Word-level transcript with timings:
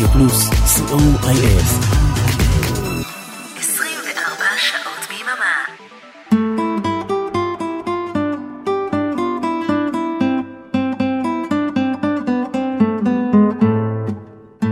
רדיו 0.00 0.12
פלוס, 0.12 0.48
co.il. 0.50 1.60
24 3.58 4.44
שעות 4.56 5.06
ביממה. 5.08 5.56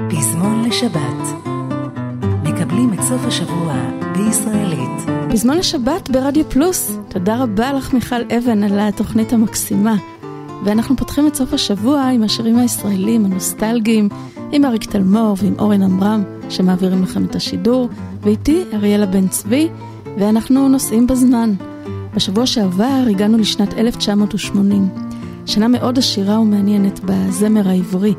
פזמון 0.09 0.65
לשבת 0.69 1.01
מקבלים 2.43 2.93
את 2.95 3.01
סוף 3.03 3.25
השבוע 3.27 3.75
בישראלית. 4.17 4.79
פזמון 5.31 5.59
לשבת 5.59 6.11
ברדיו 6.11 6.51
פלוס. 6.51 6.99
תודה 7.09 7.43
רבה 7.43 7.73
לך 7.73 7.93
מיכל 7.93 8.23
אבן 8.39 8.63
על 8.63 8.79
התוכנית 8.79 9.33
המקסימה. 9.33 9.95
ואנחנו 10.65 10.97
פותחים 10.97 11.27
את 11.27 11.35
סוף 11.35 11.53
השבוע 11.53 12.03
עם 12.03 12.23
השירים 12.23 12.59
הישראלים 12.59 13.25
הנוסטלגיים, 13.25 14.09
עם 14.53 14.65
אריק 14.65 14.85
תלמור 14.85 15.37
ועם 15.39 15.55
אורן 15.59 15.83
עמרם, 15.83 16.23
שמעבירים 16.49 17.03
לכם 17.03 17.25
את 17.25 17.37
השידור, 17.37 17.89
ואיתי 18.23 18.65
אריאלה 18.73 19.07
בן 19.07 19.29
צבי, 19.29 19.69
ואנחנו 20.19 20.69
נוסעים 20.69 21.07
בזמן. 21.07 21.55
בשבוע 22.15 22.47
שעבר 22.47 23.05
הגענו 23.11 23.39
לשנת 23.39 23.75
1980, 23.75 24.89
שנה 25.47 25.69
מאוד 25.69 25.99
עשירה 25.99 26.41
ומעניינת 26.41 27.01
בזמר 27.05 27.69
העברי. 27.69 28.15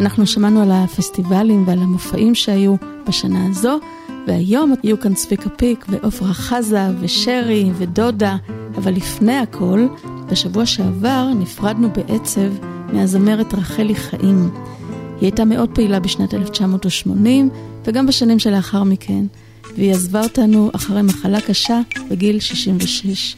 אנחנו 0.00 0.26
שמענו 0.26 0.62
על 0.62 0.70
הפסטיבלים 0.72 1.64
ועל 1.66 1.78
המופעים 1.78 2.34
שהיו 2.34 2.74
בשנה 3.08 3.46
הזו, 3.50 3.78
והיום 4.26 4.74
יהיו 4.82 5.00
כאן 5.00 5.14
צביקה 5.14 5.50
פיק 5.50 5.84
ועופרה 5.88 6.32
חזה 6.32 6.88
ושרי 7.00 7.70
ודודה, 7.74 8.36
אבל 8.76 8.92
לפני 8.92 9.36
הכל, 9.36 9.86
בשבוע 10.30 10.66
שעבר 10.66 11.30
נפרדנו 11.38 11.88
בעצב 11.92 12.52
מהזמרת 12.92 13.54
רחלי 13.54 13.94
חיים. 13.94 14.50
היא 14.90 15.20
הייתה 15.20 15.44
מאוד 15.44 15.70
פעילה 15.74 16.00
בשנת 16.00 16.34
1980 16.34 17.50
וגם 17.84 18.06
בשנים 18.06 18.38
שלאחר 18.38 18.82
מכן, 18.84 19.24
והיא 19.76 19.92
עזבה 19.92 20.22
אותנו 20.22 20.70
אחרי 20.74 21.02
מחלה 21.02 21.40
קשה 21.40 21.80
בגיל 22.10 22.40
66. 22.40 23.36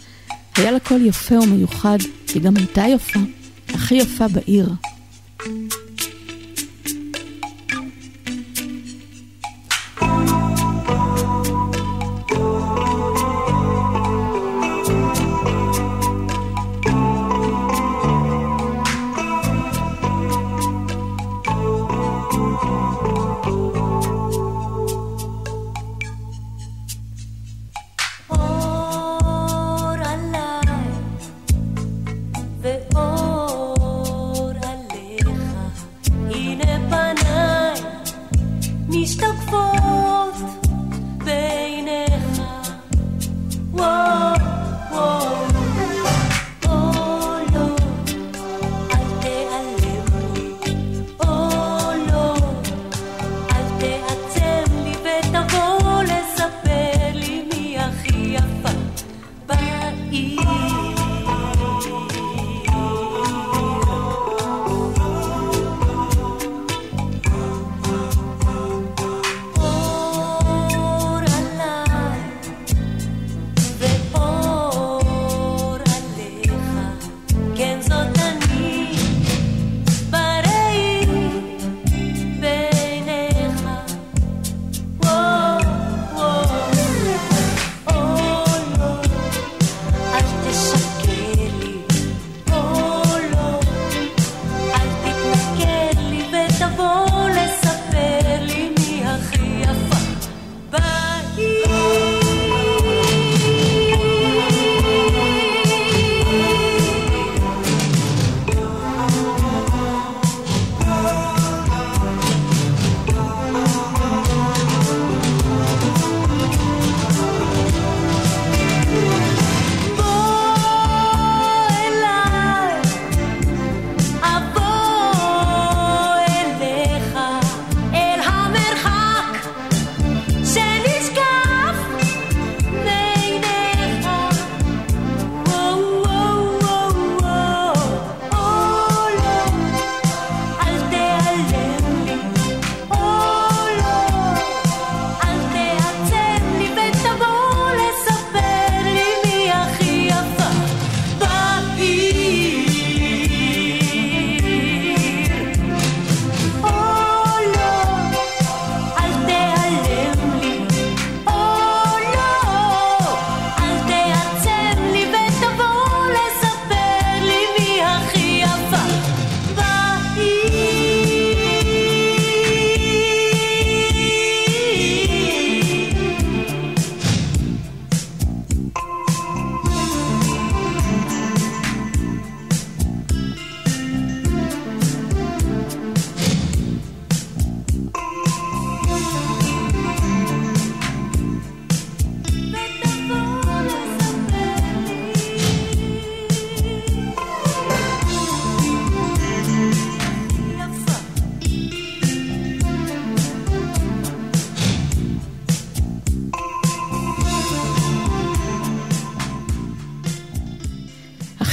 היה 0.57 0.71
לה 0.71 0.81
קול 0.81 1.07
יפה 1.07 1.35
ומיוחד, 1.35 1.99
היא 2.35 2.43
גם 2.43 2.57
הייתה 2.57 2.85
יפה, 2.89 3.21
הכי 3.69 3.95
יפה 3.95 4.29
בעיר. 4.29 4.69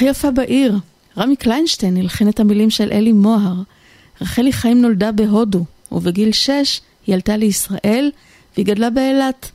הכי 0.04 0.10
יפה 0.10 0.32
בעיר. 0.32 0.78
רמי 1.18 1.36
קליינשטיין 1.36 1.98
הלחין 1.98 2.30
את 2.30 2.40
המילים 2.40 2.70
של 2.70 2.90
אלי 2.92 3.12
מוהר. 3.12 3.56
רחלי 4.22 4.54
חיים 4.54 4.82
נולדה 4.82 5.12
בהודו, 5.12 5.66
ובגיל 5.92 6.32
שש 6.32 6.82
היא 7.08 7.16
עלתה 7.16 7.38
לישראל 7.38 8.12
והיא 8.56 8.66
גדלה 8.66 8.90
באילת. 8.90 9.52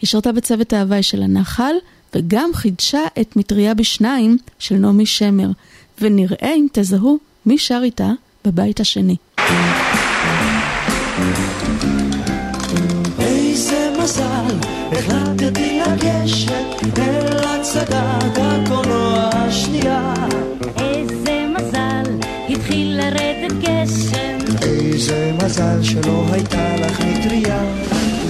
היא 0.00 0.08
שרתה 0.08 0.32
בצוות 0.32 0.72
ההוואי 0.72 1.02
של 1.02 1.22
הנחל, 1.22 1.74
וגם 2.14 2.50
חידשה 2.54 3.00
את 3.20 3.36
מטריה 3.36 3.74
בשניים 3.74 4.38
של 4.58 4.74
נעמי 4.74 5.06
שמר. 5.06 5.48
ונראה 6.00 6.54
אם 6.56 6.66
תזהו 6.72 7.18
מי 7.46 7.58
שר 7.58 7.80
איתה 7.84 8.10
בבית 8.44 8.80
השני. 8.80 9.16
החלטתי 14.98 15.80
לגשת 15.80 16.98
אל 16.98 17.38
הצגת 17.44 18.38
הקולנוע 18.38 19.30
השנייה. 19.32 20.14
איזה 20.76 21.46
מזל, 21.54 22.10
התחיל 22.48 23.00
לרדת 23.00 23.52
גשם. 23.52 24.38
איזה 24.62 25.32
מזל 25.42 25.82
שלא 25.82 26.24
הייתה 26.32 26.76
לך 26.76 27.00
מטריה. 27.00 27.62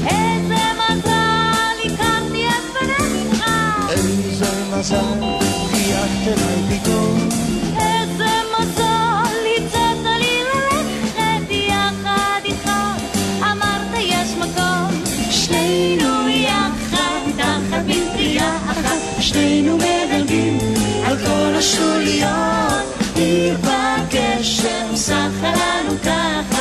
איזה 0.06 0.62
מזל, 0.78 1.78
הכרתי 1.84 2.48
את 2.48 2.78
פניך. 2.78 3.44
איזה 3.90 4.50
מזל, 4.78 5.20
חייכת 5.70 6.26
אליי 6.26 6.80
פתאום. 6.80 7.28
איזה 7.78 8.30
מזל, 8.58 9.36
הצעת 9.56 10.04
לי 10.20 10.38
ללכת 10.44 11.50
יחד 11.50 12.40
איתך. 12.44 12.70
אמרת 13.42 13.94
יש 14.00 14.34
מקום, 14.38 15.02
שנינו 15.30 16.15
שנינו 19.26 19.76
מדלגים 19.76 20.58
על 21.04 21.16
כל 21.18 21.54
השוליות. 21.58 22.84
עיר 23.14 23.56
בגשם, 23.60 24.96
שחה 24.96 25.52
לנו 25.52 26.00
ככה, 26.04 26.55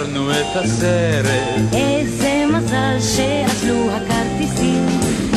איחרנו 0.00 0.30
את 0.30 0.56
הסרט. 0.56 1.74
איזה 1.74 2.44
מזל 2.52 2.96
שאכלו 3.00 3.90
הכרטיסים. 3.90 4.86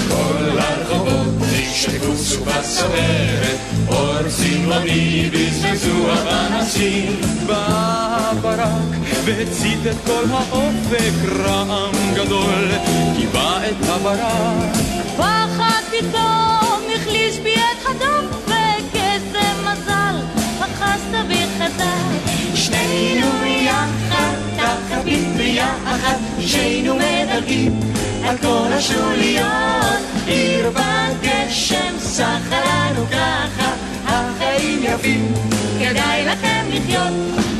כל 0.09 0.59
הרחובות 0.59 1.33
נשטפו 1.41 2.11
בסוערת, 2.45 3.59
אור 3.87 4.29
צבעוני 4.29 5.29
בזבזו 5.33 6.11
הפנסים. 6.11 7.21
בא 7.45 8.31
ברק 8.41 8.93
והצית 9.25 9.79
את 9.91 9.95
כל 10.05 10.23
האופק, 10.29 11.39
רעם 11.39 11.95
גדול 12.15 12.67
קיבע 13.17 13.57
את 13.69 13.89
הברק. 13.89 14.75
פחד 15.17 15.81
פתאום 15.91 16.81
החליש 16.95 17.39
בי 17.39 17.55
את 17.55 17.85
הדופק, 17.85 18.95
איזה 18.95 19.41
מזל, 19.63 20.15
אחזת 20.59 21.27
בי 21.27 21.45
חזק. 21.57 22.33
שנינו 22.55 23.45
יחד, 23.45 24.52
תחת 24.63 25.05
מטריה 25.05 25.73
אחת, 25.85 26.17
שנינו 26.39 26.95
מדלגים 26.95 27.79
על 28.25 28.37
כל 28.37 28.73
השוליות. 28.73 29.47
עיר 30.25 30.69
בגשם, 30.69 31.93
סחה 31.99 32.89
לנו 32.91 33.05
ככה, 33.07 33.73
החיים 34.05 34.79
יפים, 34.83 35.33
כדאי 35.79 36.25
לכם 36.25 36.65
לחיות. 36.69 37.52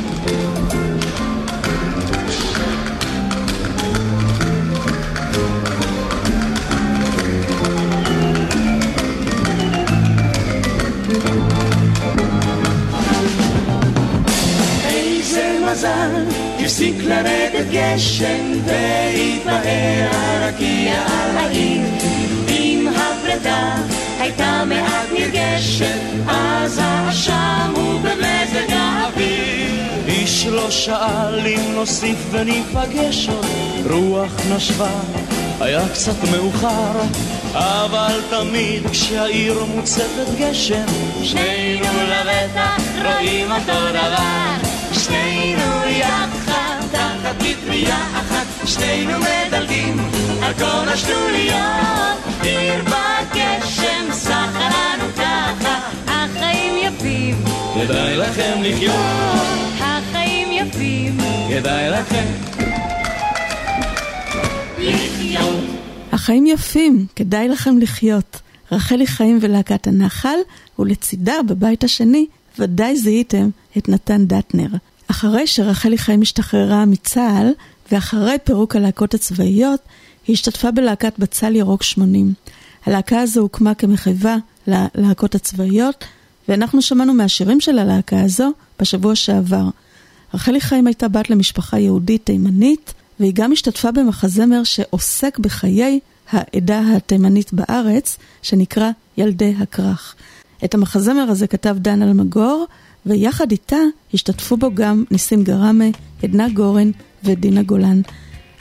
מזל, 15.74 16.24
הפסיק 16.60 16.94
לרדת 17.04 17.66
גשם, 17.70 18.52
והתבהר 18.64 20.08
הרקיע 20.12 20.92
על 20.92 21.36
העיר. 21.36 21.82
אם 22.48 22.88
הפרידה 22.96 23.74
הייתה 24.20 24.62
מעט 24.66 25.08
נרגשת, 25.18 25.98
אז 26.28 26.80
האשם 26.82 27.72
הוא 27.76 28.00
במזג 28.00 28.72
האוויר. 28.72 29.82
איש 30.08 30.46
לא 30.46 30.70
שאל 30.70 31.46
אם 31.46 31.74
נוסיף 31.74 32.18
וניפגש 32.30 33.28
עוד, 33.28 33.86
רוח 33.90 34.32
נשבה, 34.56 35.00
היה 35.60 35.88
קצת 35.92 36.24
מאוחר, 36.32 37.00
אבל 37.54 38.20
תמיד 38.30 38.86
כשהעיר 38.90 39.64
מוצפת 39.74 40.38
גשם, 40.38 40.86
שנינו 41.22 42.02
לבטח 42.08 42.82
רואים 43.04 43.52
אותו 43.52 43.88
דבר. 43.90 44.73
שנינו 44.94 45.84
יחד, 45.86 46.80
תחת 46.92 47.34
מטריה 47.40 47.96
אחת, 47.96 48.46
שנינו 48.68 49.12
מדלגים 49.18 49.96
על 50.42 50.54
כל 50.54 50.88
השטויות. 50.88 52.18
עיר 52.42 52.84
בגשם, 52.84 54.12
סחה 54.12 54.68
לנו 54.70 55.04
ככה, 55.16 55.80
החיים 56.06 56.74
יפים, 56.82 57.44
כדאי 57.74 58.16
לכם 58.16 58.62
לחיות, 58.62 58.94
החיים 59.80 60.48
יפים. 60.52 61.18
כדאי 61.48 61.90
לכם 61.90 62.24
לחיות. 64.78 65.64
החיים 66.12 66.46
יפים, 66.46 67.06
כדאי 67.16 67.48
לכם 67.48 67.78
לחיות. 67.78 68.40
רחלי 68.72 69.06
חיים 69.06 69.38
ולהקת 69.40 69.86
הנחל, 69.86 70.38
ולצידה, 70.78 71.34
בבית 71.48 71.84
השני, 71.84 72.26
ודאי 72.58 72.96
זיהיתם 72.96 73.48
את 73.78 73.88
נתן 73.88 74.26
דטנר. 74.26 74.68
אחרי 75.10 75.46
שרחלי 75.46 75.98
חיים 75.98 76.22
השתחררה 76.22 76.84
מצה"ל, 76.84 77.52
ואחרי 77.92 78.36
פירוק 78.44 78.76
הלהקות 78.76 79.14
הצבאיות, 79.14 79.80
היא 80.26 80.34
השתתפה 80.34 80.70
בלהקת 80.70 81.18
בצל 81.18 81.56
ירוק 81.56 81.82
80. 81.82 82.32
הלהקה 82.86 83.20
הזו 83.20 83.40
הוקמה 83.40 83.74
כמחווה 83.74 84.36
ללהקות 84.66 85.34
הצבאיות, 85.34 86.04
ואנחנו 86.48 86.82
שמענו 86.82 87.14
מהשירים 87.14 87.60
של 87.60 87.78
הלהקה 87.78 88.20
הזו 88.20 88.50
בשבוע 88.80 89.14
שעבר. 89.14 89.68
רחלי 90.34 90.60
חיים 90.60 90.86
הייתה 90.86 91.08
בת 91.08 91.30
למשפחה 91.30 91.78
יהודית 91.78 92.26
תימנית, 92.26 92.94
והיא 93.20 93.32
גם 93.34 93.52
השתתפה 93.52 93.92
במחזמר 93.92 94.64
שעוסק 94.64 95.38
בחיי 95.38 96.00
העדה 96.30 96.82
התימנית 96.96 97.52
בארץ, 97.52 98.18
שנקרא 98.42 98.90
ילדי 99.16 99.54
הכרך. 99.58 100.14
את 100.64 100.74
המחזמר 100.74 101.22
הזה 101.22 101.46
כתב 101.46 101.76
דן 101.78 102.02
אלמגור, 102.02 102.66
ויחד 103.06 103.50
איתה 103.50 103.76
השתתפו 104.14 104.56
בו 104.56 104.74
גם 104.74 105.04
ניסים 105.10 105.44
גרמה, 105.44 105.84
עדנה 106.22 106.48
גורן 106.48 106.90
ודינה 107.24 107.62
גולן. 107.62 108.00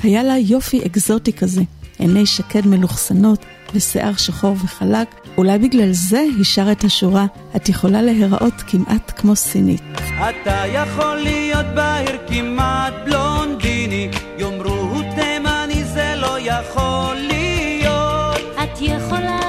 היה 0.03 0.23
לה 0.23 0.37
יופי 0.37 0.85
אקזוטי 0.85 1.33
כזה, 1.33 1.61
עיני 1.99 2.25
שקד 2.25 2.67
מלוכסנות 2.67 3.45
ושיער 3.73 4.15
שחור 4.15 4.55
וחלק, 4.63 5.07
אולי 5.37 5.57
בגלל 5.59 5.91
זה 5.91 6.19
היא 6.19 6.43
שרה 6.43 6.71
את 6.71 6.83
השורה, 6.83 7.25
את 7.55 7.69
יכולה 7.69 8.01
להיראות 8.01 8.53
כמעט 8.67 9.11
כמו 9.15 9.35
סינית. 9.35 9.81
אתה 10.29 10.63
יכול 10.73 11.15
להיות 11.15 11.65
בהיר 11.75 12.17
כמעט 12.27 12.93
בלונדיני, 13.05 14.09
יאמרו 14.37 14.69
הוא 14.69 15.03
תימני 15.15 15.83
זה 15.83 16.13
לא 16.17 16.39
יכול 16.39 17.15
להיות. 17.15 18.41
את 18.63 18.81
יכולה 18.81 19.42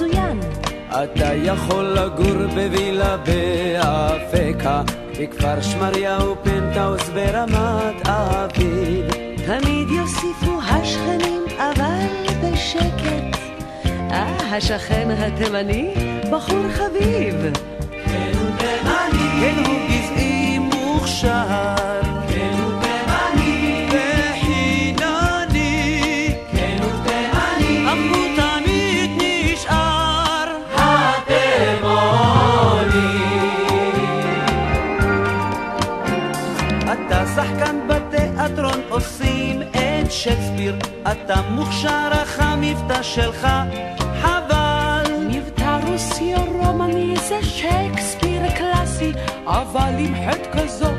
מצוין. 0.00 0.40
אתה 0.88 1.34
יכול 1.34 1.84
לגור 1.84 2.46
בווילה 2.54 3.16
באפקה, 3.16 4.82
בכפר 5.20 5.62
שמריהו 5.62 6.34
פנטהאוס 6.42 7.08
ברמת 7.08 8.08
אביב. 8.08 9.10
תמיד 9.46 9.88
יוסיפו 9.88 10.60
השכנים, 10.62 11.42
אבל 11.58 12.06
בשקט. 12.42 13.38
אה, 14.10 14.56
השכן 14.56 15.08
התימני, 15.10 15.94
בחור 16.32 16.68
חביב. 16.72 17.34
כן 18.04 18.32
הוא 18.40 18.50
תימני, 18.58 19.40
כן 19.40 19.54
הוא 19.66 19.78
גזעי 19.88 20.58
מוכשר. 20.58 22.09
שייקספיר, 40.22 40.76
אתה 41.12 41.40
מוכשר 41.50 42.08
אך 42.10 42.40
המבטא 42.40 43.02
שלך 43.02 43.48
חבל. 44.22 45.12
מבטא 45.28 45.78
רוסי 45.86 46.34
או 46.34 46.40
רומני 46.44 47.14
זה 47.28 47.42
שייקספיר 47.42 48.42
קלאסי, 48.56 49.12
אבל 49.46 49.94
עם 49.98 50.14
חטא 50.26 50.58
כזאת 50.58 50.98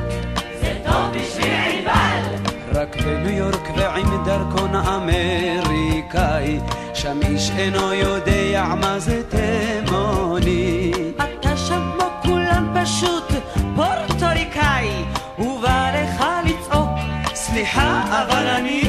זה 0.62 0.74
טוב 0.86 1.12
בשביל 1.16 1.54
עיבל. 1.68 2.52
רק 2.74 2.96
בניו 2.96 3.38
יורק 3.38 3.70
ועם 3.78 4.24
דרכון 4.26 4.76
אמריקאי, 4.76 6.60
שם 6.94 7.20
איש 7.30 7.52
אינו 7.58 7.94
יודע 7.94 8.74
מה 8.82 9.00
זה 9.00 9.22
תימוני. 9.30 10.92
אתה 11.16 11.58
שם 11.58 11.92
כמו 11.98 12.10
כולם 12.22 12.76
פשוט 12.82 13.32
פורטוריקאי, 13.76 14.90
ובא 15.40 15.92
לך 15.94 16.24
לצעוק, 16.46 16.90
סליחה 17.34 18.04
אבל 18.10 18.48
אני 18.48 18.81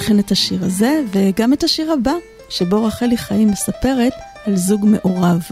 מלחן 0.00 0.18
את 0.18 0.30
השיר 0.30 0.64
הזה, 0.64 1.02
וגם 1.10 1.52
את 1.52 1.62
השיר 1.62 1.92
הבא, 1.92 2.12
שבו 2.48 2.84
רחלי 2.84 3.16
חיים 3.16 3.50
מספרת 3.50 4.12
על 4.46 4.56
זוג 4.56 4.84
מעורב. 4.84 5.42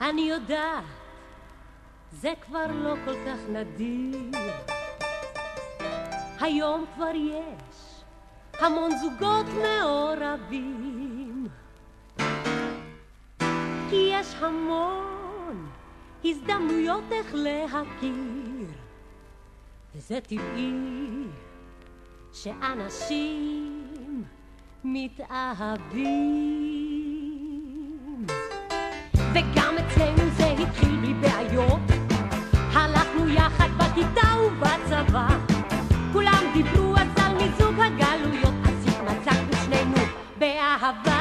אני 0.00 0.20
יודעת, 0.20 0.84
זה 2.20 2.32
כבר 2.46 2.66
לא 2.82 2.94
כל 3.04 3.14
כך 3.26 3.38
נדיר. 3.52 4.40
היום 6.40 6.84
כבר 6.94 7.14
יש 7.14 8.02
המון 8.60 8.90
זוגות 8.96 9.46
מעורבים. 9.62 11.46
כי 13.90 14.10
יש 14.12 14.34
המון 14.40 15.66
הזדמנויות 16.24 17.04
איך 17.12 17.34
להכיר. 17.34 18.59
וזה 19.94 20.18
טבעי 20.20 20.72
שאנשים 22.32 23.84
מתאהבים. 24.84 25.96
וגם 29.32 29.74
אצלנו 29.78 30.30
זה 30.36 30.46
התחיל 30.46 30.96
בלי 30.96 31.14
בעיות, 31.14 31.80
הלכנו 32.72 33.28
יחד 33.28 33.68
בכיתה 33.78 34.28
ובצבא, 34.46 35.28
כולם 36.12 36.44
דיברו 36.54 36.96
אז 36.96 37.08
על 37.16 37.34
מיזוג 37.34 37.80
הגלויות, 37.80 38.54
אז 38.64 38.86
התמצקנו 38.88 39.52
שנינו 39.64 39.96
באהבה. 40.38 41.19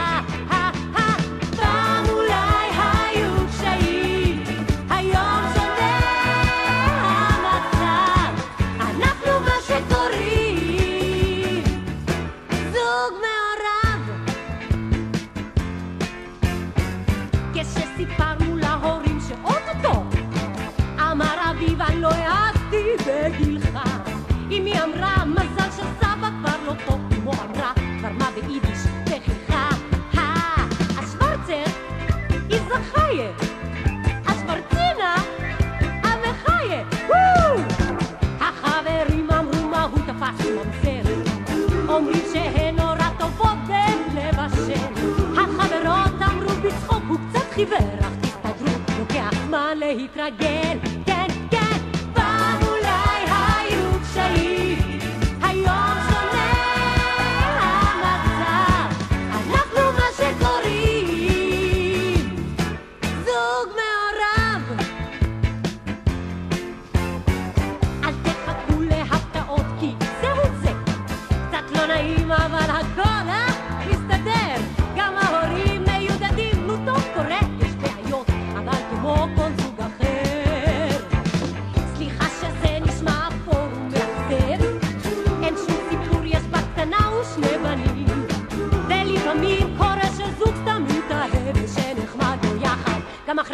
חיוור, 47.51 47.77
אך 48.01 48.13
תסתדרו, 48.21 48.75
לוקח 48.99 49.31
זמן 49.47 49.77
להתרגל, 49.77 50.77
כן, 51.05 51.27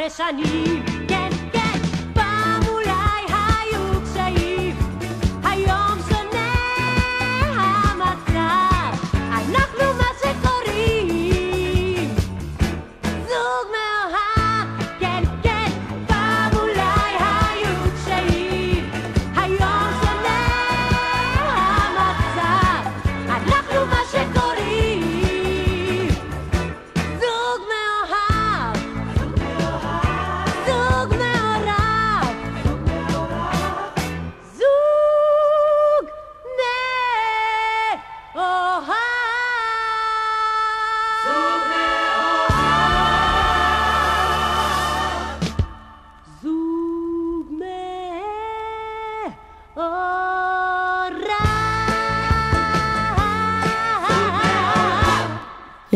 גם 0.06 0.12
אחרי 0.12 0.26
שנים, 0.44 0.95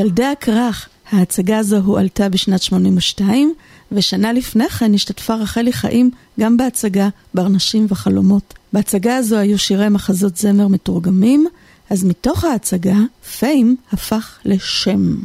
ילדי 0.09 0.25
הכרך, 0.25 0.89
ההצגה 1.11 1.57
הזו 1.57 1.77
הועלתה 1.77 2.29
בשנת 2.29 2.61
82, 2.61 3.53
ושנה 3.91 4.33
לפני 4.33 4.69
כן 4.69 4.93
השתתפה 4.93 5.35
רחלי 5.35 5.73
חיים 5.73 6.11
גם 6.39 6.57
בהצגה 6.57 7.09
ברנשים 7.33 7.85
וחלומות. 7.89 8.53
בהצגה 8.73 9.15
הזו 9.15 9.37
היו 9.37 9.59
שירי 9.59 9.89
מחזות 9.89 10.37
זמר 10.37 10.67
מתורגמים, 10.67 11.47
אז 11.89 12.03
מתוך 12.03 12.43
ההצגה, 12.43 12.97
פיים 13.39 13.75
הפך 13.91 14.37
לשם. 14.45 15.15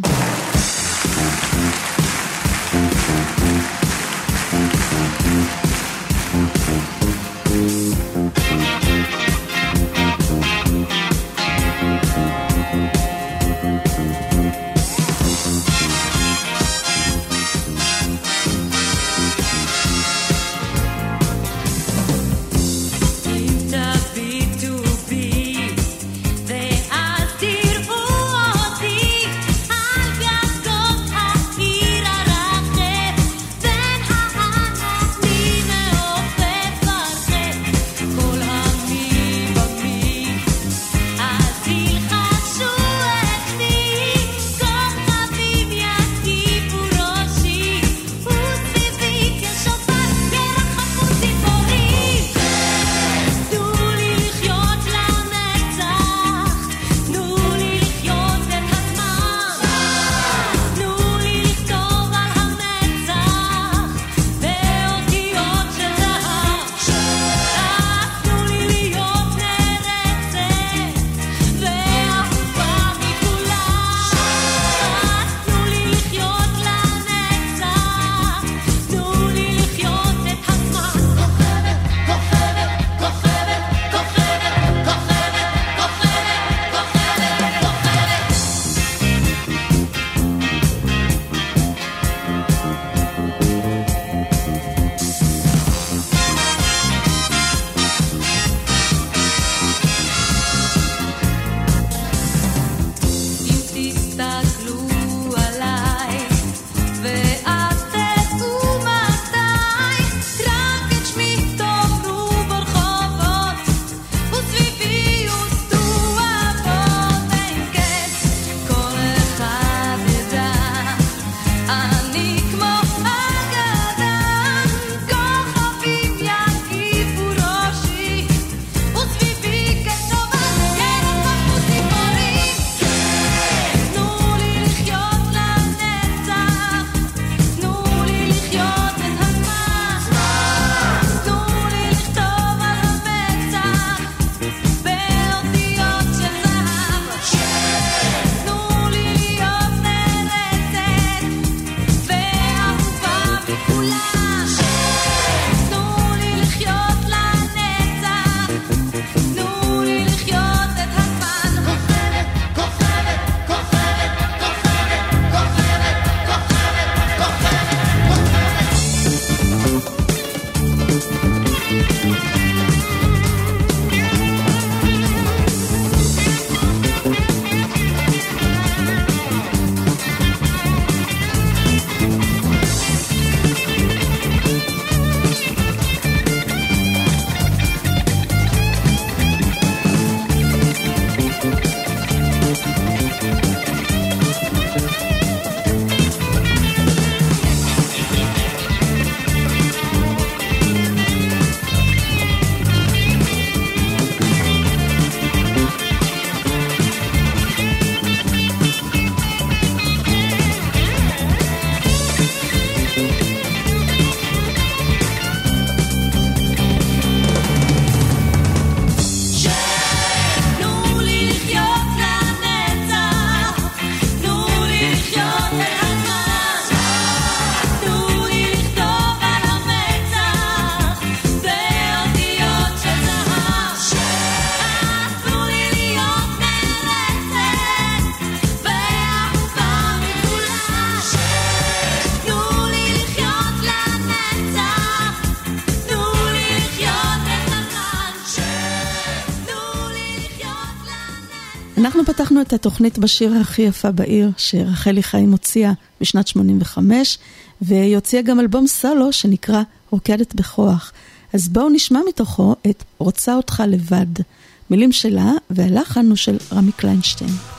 פתחנו 252.34 252.46
את 252.46 252.52
התוכנית 252.52 252.98
בשיר 252.98 253.34
הכי 253.40 253.62
יפה 253.62 253.90
בעיר, 253.90 254.30
שרחלי 254.36 255.02
חיים 255.02 255.32
הוציאה 255.32 255.72
בשנת 256.00 256.26
85, 256.28 257.18
והיא 257.62 257.94
הוציאה 257.94 258.22
גם 258.22 258.40
אלבום 258.40 258.66
סולו 258.66 259.12
שנקרא 259.12 259.62
רוקדת 259.90 260.34
בכוח. 260.34 260.92
אז 261.32 261.48
בואו 261.48 261.68
נשמע 261.68 262.00
מתוכו 262.08 262.54
את 262.70 262.84
רוצה 262.98 263.36
אותך 263.36 263.62
לבד. 263.68 264.22
מילים 264.70 264.92
שלה, 264.92 265.32
והלחן 265.50 266.06
הוא 266.06 266.16
של 266.16 266.36
רמי 266.52 266.72
קליינשטיין. 266.72 267.53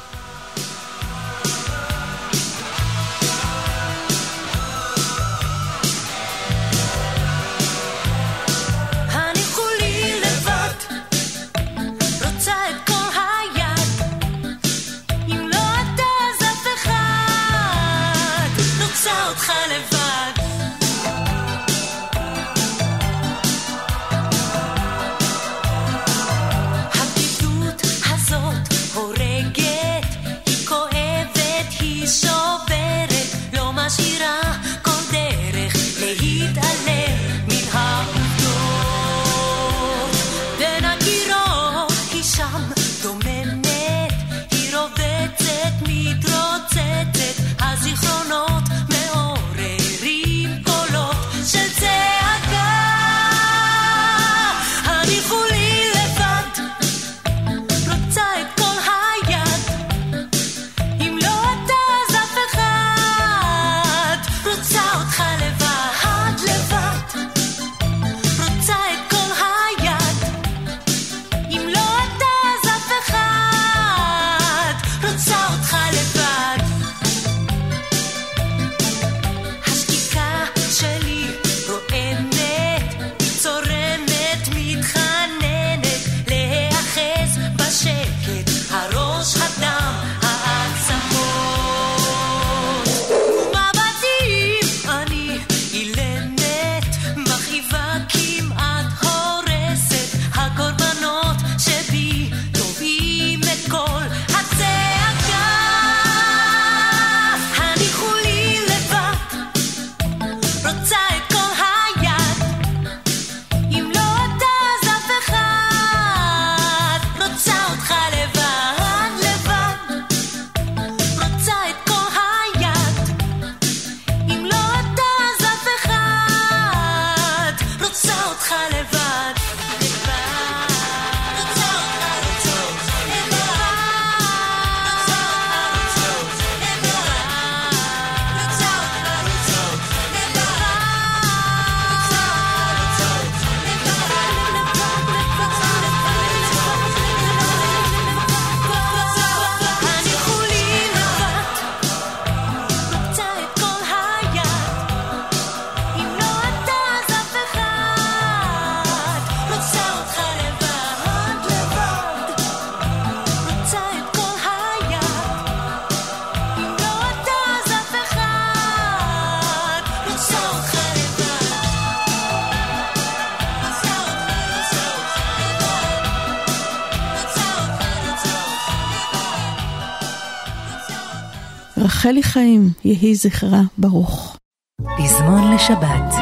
רחלי 181.77 182.23
חיים, 182.23 182.69
יהי 182.85 183.15
זכרה 183.15 183.61
ברוך. 183.77 184.37
פזמון 184.81 185.53
לשבת 185.53 186.13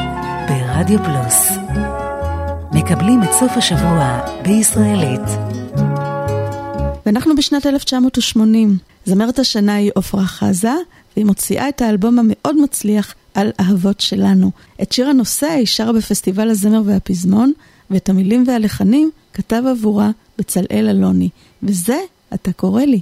ברדיו 0.47 0.99
פלוס 1.03 1.51
מקבלים 2.73 3.23
את 3.23 3.29
סוף 3.39 3.51
השבוע 3.56 4.19
בישראלית. 4.43 5.21
ואנחנו 7.06 7.36
בשנת 7.36 7.65
1980. 7.65 8.77
זמרת 9.06 9.39
השנה 9.39 9.75
היא 9.75 9.91
עפרה 9.95 10.25
חזה, 10.25 10.73
והיא 11.15 11.25
מוציאה 11.25 11.69
את 11.69 11.82
האלבום 11.82 12.19
המאוד 12.19 12.56
מצליח, 12.63 13.15
על 13.34 13.52
אהבות 13.60 14.00
שלנו. 14.00 14.52
את 14.82 14.91
שיר 14.91 15.10
הנושא 15.10 15.48
היא 15.48 15.65
שרה 15.65 15.93
בפסטיבל 15.93 16.50
הזמר 16.50 16.82
והפזמון, 16.86 17.52
ואת 17.91 18.10
המילים 18.10 18.43
והלחנים 18.48 19.12
כתב 19.34 19.63
עבורה 19.69 20.12
בצלאל 20.38 20.88
אלוני. 20.89 21.30
וזה 21.63 21.98
אתה 22.34 22.54
קורא 22.54 22.84
לי. 22.84 23.02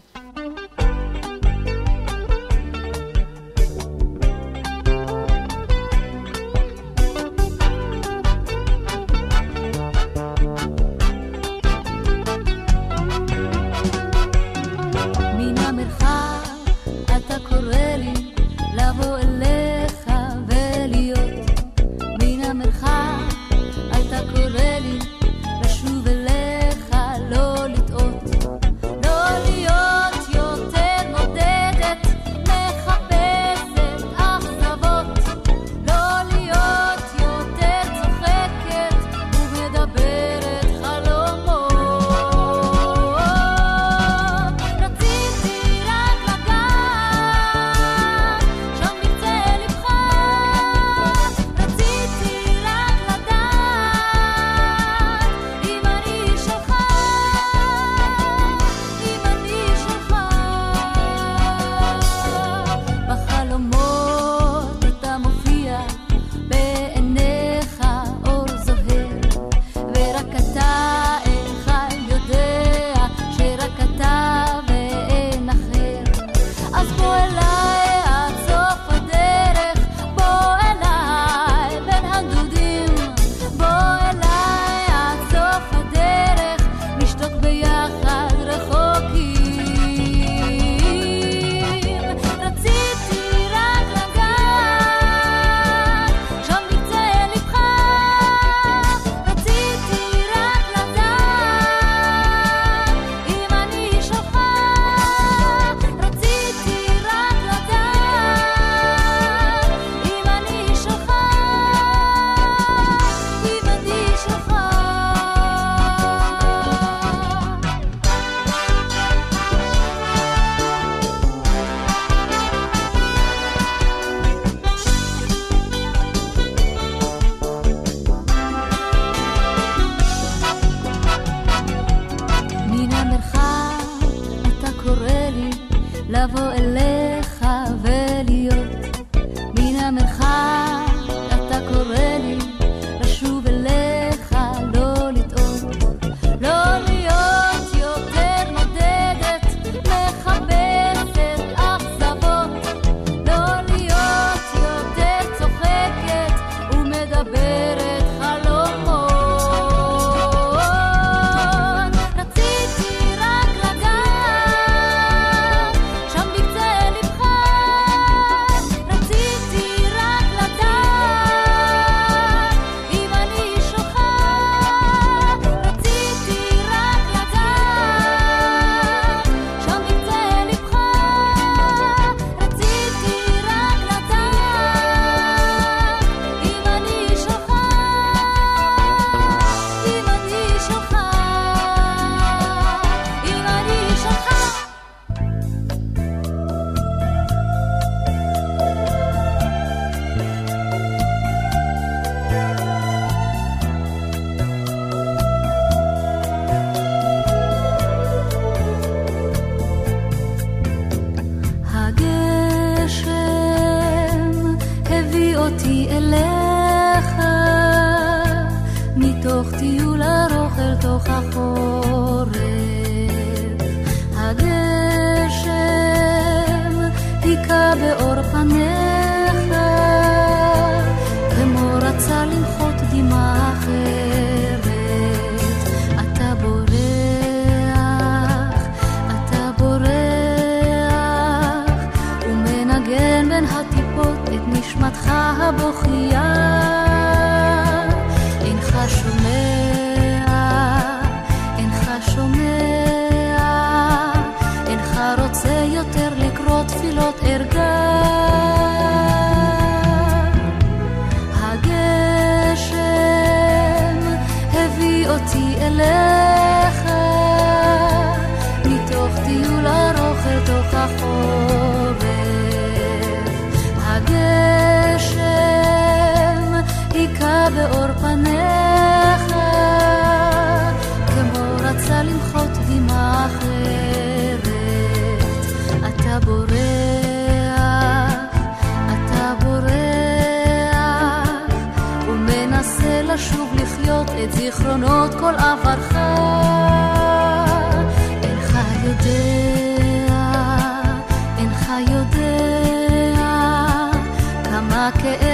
け 304.89 305.31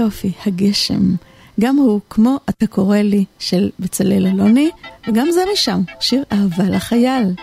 יופי, 0.00 0.32
הגשם. 0.46 1.14
גם 1.60 1.76
הוא, 1.76 2.00
כמו 2.10 2.36
אתה 2.50 2.66
קורא 2.66 2.98
לי, 2.98 3.24
של 3.38 3.70
בצלאל 3.78 4.26
אלוני, 4.26 4.70
וגם 5.08 5.30
זה 5.30 5.44
משם, 5.52 5.80
שיר 6.00 6.24
אהבה 6.32 6.64
לחייל. 6.64 7.34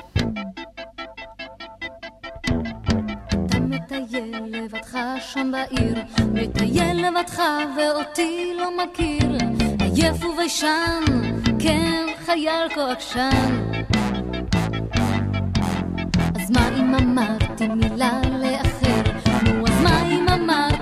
שם 5.33 5.51
בעיר, 5.51 5.95
מטייל 6.33 7.07
לבדך 7.07 7.41
ואותי 7.77 8.53
לא 8.57 8.69
מכיר, 8.77 9.37
עייף 9.79 10.25
וביישן, 10.25 11.03
כן 11.59 12.05
חייל 12.25 12.69
כה 12.75 12.91
עקשן. 12.91 13.71
אז 16.35 16.51
מה 16.51 16.69
אם 16.79 16.95
אמרתי 16.95 17.67
מילה 17.67 18.21
לאחר? 18.23 19.01
נו, 19.43 19.67
אז 19.67 19.83
מה 19.83 20.01
אם 20.11 20.29
אמרתי 20.29 20.76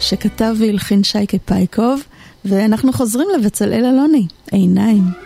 שכתב 0.00 0.54
והלחין 0.58 1.04
שייקה 1.04 1.38
פייקוב, 1.38 2.02
ואנחנו 2.44 2.92
חוזרים 2.92 3.28
לבצלאל 3.38 3.84
אלוני, 3.84 4.26
עיניים. 4.52 5.25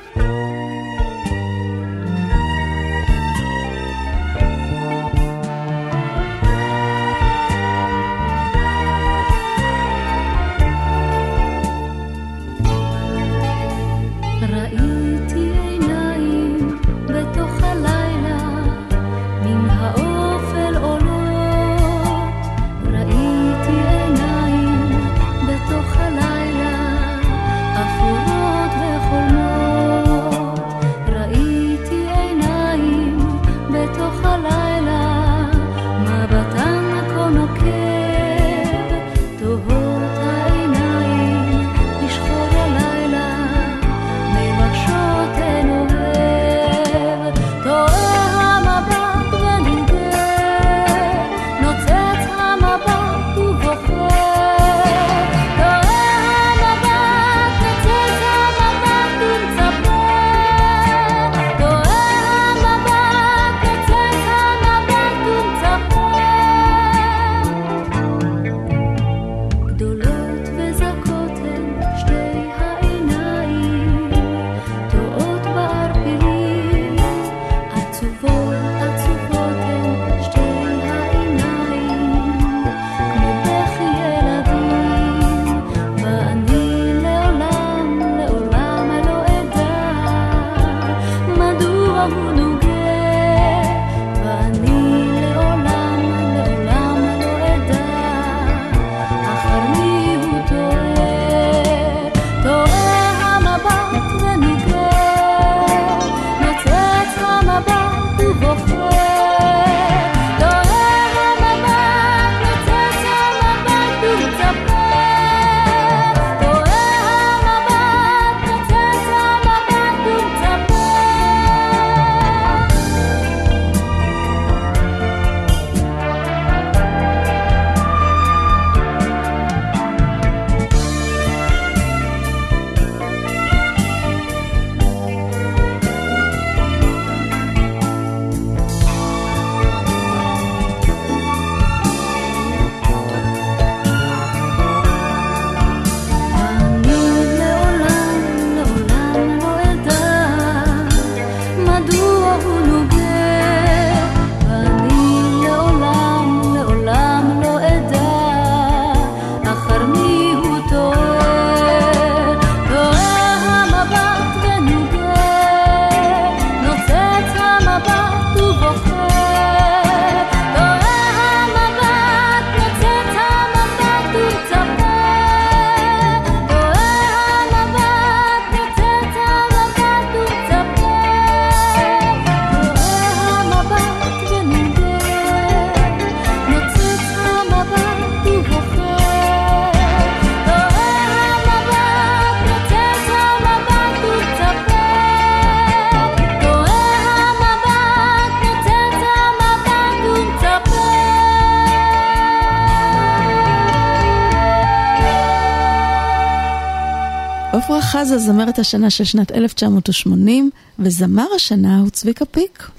חזה 208.11 208.19
זמרת 208.19 208.59
השנה 208.59 208.91
של 208.91 209.05
שנת 209.05 209.33
1980, 209.33 210.51
וזמר 210.79 211.27
השנה 211.37 211.79
הוא 211.79 211.91
צביקה 211.91 212.25
פיק. 212.25 212.71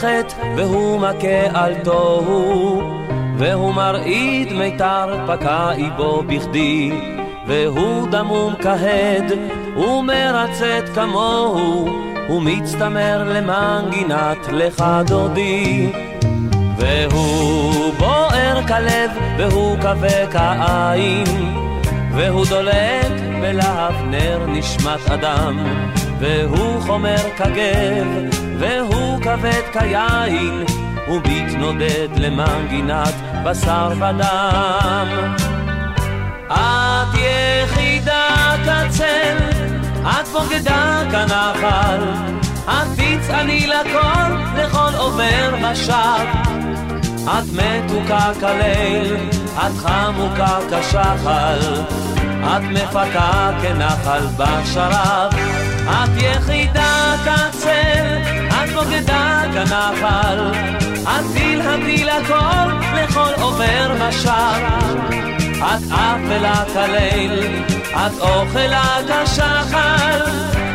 חטא 0.00 0.34
והוא 0.56 1.00
מכה 1.00 1.60
על 1.60 1.74
תוהו 1.84 2.82
והוא 3.38 3.74
מרעיד 3.74 4.52
מיתר 4.52 5.26
פקע 5.26 5.72
איבו 5.72 6.22
בכדי. 6.26 6.92
והוא 7.46 8.08
דמום 8.10 8.54
כהד 8.62 9.32
ומרצת 9.76 10.88
כמוהו 10.94 11.88
ומצטמר 12.30 13.24
למנגינת 13.26 14.46
לך 14.52 14.84
דודי. 15.06 15.92
והוא 16.76 17.94
בוער 17.98 18.66
כלב 18.68 19.10
והוא 19.38 19.76
כבה 19.78 20.26
כעין 20.32 21.54
והוא 22.14 22.46
דולק 22.46 23.12
בלהב 23.40 23.94
נר 24.10 24.46
נשמת 24.46 25.10
אדם. 25.10 25.64
והוא 26.20 26.80
חומר 26.80 27.30
כגב 27.36 28.49
והוא 28.60 29.20
כבד 29.22 29.62
כיין 29.72 30.64
ומתנודד 31.08 32.08
למנגינת 32.16 33.14
בשר 33.44 33.92
ודם 33.96 35.34
את 36.48 37.14
יחידה 37.14 38.56
כצל, 38.64 39.36
את 40.02 40.28
בוגדה 40.32 41.02
כנחל 41.10 42.30
את 42.70 42.88
תצעני 42.96 43.66
לכל, 43.66 44.32
לכל 44.56 44.94
עובר 44.98 45.54
ושב. 45.62 46.26
את 47.24 47.44
מתוקה 47.52 48.30
כליל, 48.40 49.16
את 49.56 49.76
חמוקה 49.76 50.58
כשחל, 50.70 51.58
את 52.42 52.62
מפקה 52.62 53.50
כנחל 53.62 54.26
בשרב. 54.36 55.32
את 55.90 56.22
יחידה 56.22 57.14
כצל, 57.24 57.99
את 58.80 58.86
בוגדה 58.86 59.42
כנחל, 59.52 60.50
את 61.02 61.24
תלהבי 61.34 62.04
לכל, 62.04 62.70
לכל 62.94 63.42
עובר 63.42 63.92
משב. 64.00 64.30
את 65.58 65.92
אפלה 65.92 66.64
כליל, 66.72 67.62
את 67.92 68.20
אוכלה 68.20 68.96
כשחל, 69.08 70.20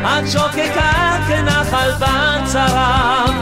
את 0.04 0.32
שוקקה 0.32 1.18
כנחל 1.28 1.92
בצרב. 2.00 3.34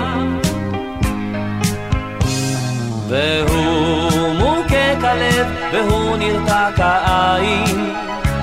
והוא 3.07 4.34
מוכה 4.39 4.95
כלב, 5.01 5.47
והוא 5.74 6.18
נרתע 6.18 6.70
כעין. 6.76 7.93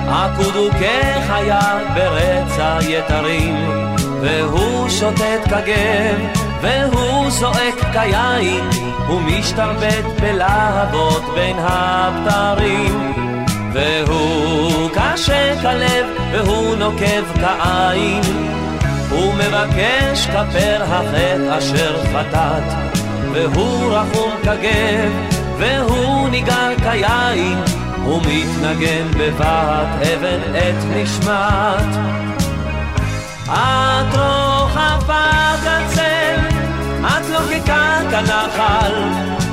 עקוד 0.07 0.55
הוא 0.55 0.69
כחיה 0.71 1.79
ברצע 1.95 2.77
יתרים, 2.81 3.67
והוא 4.21 4.89
שוטט 4.89 5.43
כגב, 5.45 6.41
והוא 6.61 7.29
זועק 7.29 7.75
כיין, 7.93 8.69
הוא 9.07 9.21
משתרבט 9.21 10.05
בלהבות 10.21 11.23
בין 11.35 11.55
הבתרים. 11.59 13.13
והוא 13.73 14.89
קשה 14.93 15.61
כלב, 15.61 16.05
והוא 16.31 16.75
נוקב 16.75 17.23
כעין, 17.35 18.21
הוא 19.09 19.33
מבקש 19.33 20.27
כפר 20.27 20.83
החטא 20.83 21.57
אשר 21.57 22.03
חטאת, 22.03 22.93
והוא 23.31 23.93
רחום 23.93 24.31
כגב, 24.43 25.11
והוא 25.57 26.29
ניגר 26.29 26.73
כיין, 26.83 27.57
הוא 28.03 28.21
מתנגן 28.21 29.07
בבת 29.17 30.07
אבן 30.07 30.55
את 30.57 30.83
נשמת. 30.95 32.10
את 33.53 34.15
רוחבה 34.15 35.53
כצל, 35.61 36.39
את 37.05 37.29
לוקקה 37.29 37.99
כנחל, 38.11 39.03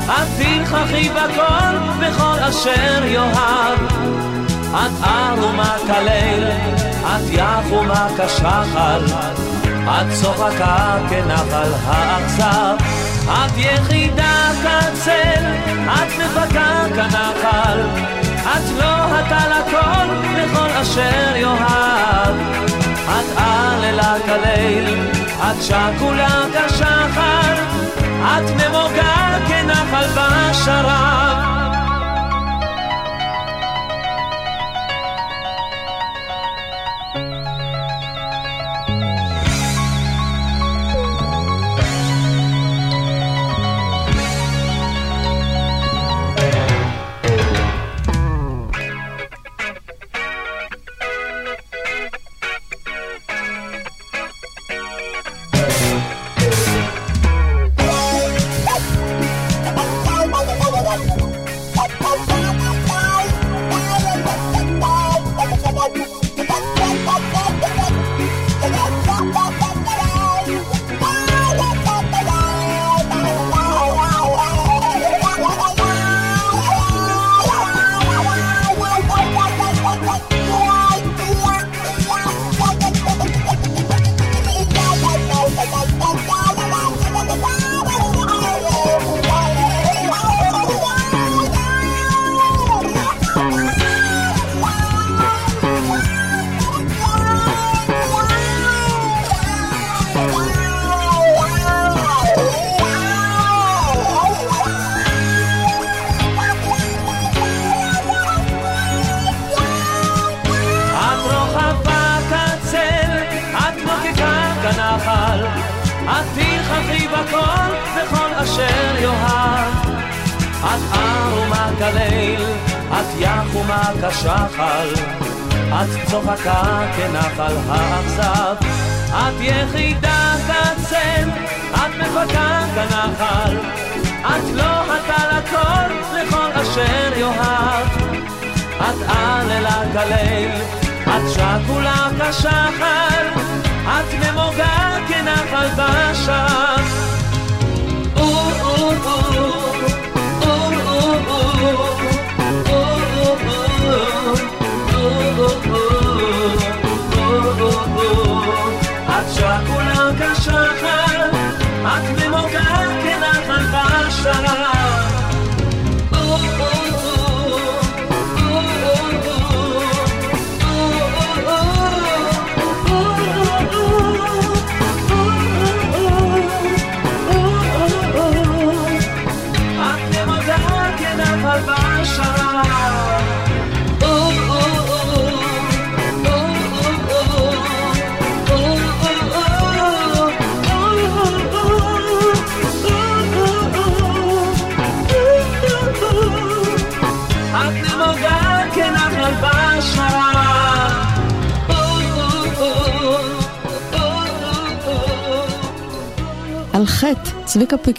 את 0.06 0.28
פרחחי 0.38 1.08
בכל, 1.08 1.76
בכל 2.00 2.38
אשר 2.48 3.04
יאהב. 3.04 3.78
את 4.70 5.04
ערומה 5.04 5.76
כליל, 5.86 6.50
את 7.02 7.30
יחומה 7.30 8.08
כשחל, 8.16 9.04
את 9.88 10.12
צוחקה 10.12 10.98
כנחל 11.10 11.72
האכזב. 11.86 12.76
את 13.28 13.52
יחידה 13.56 14.50
כצל, 14.62 15.44
את 15.86 16.08
מפקה 16.18 16.84
כנחל, 16.94 17.80
את 18.42 18.70
לא 18.78 18.84
הטל 18.84 19.52
הכל 19.52 20.06
לכל 20.36 20.70
אשר 20.82 21.36
יאהב. 21.36 22.67
את 23.08 23.38
עללה 23.38 24.14
כליל, 24.24 25.10
את 25.38 25.62
שקולה 25.62 26.44
כשחר, 26.52 27.54
את 28.20 28.50
ממוגה 28.50 29.38
כנחל 29.48 30.06
בשרב. 30.14 31.57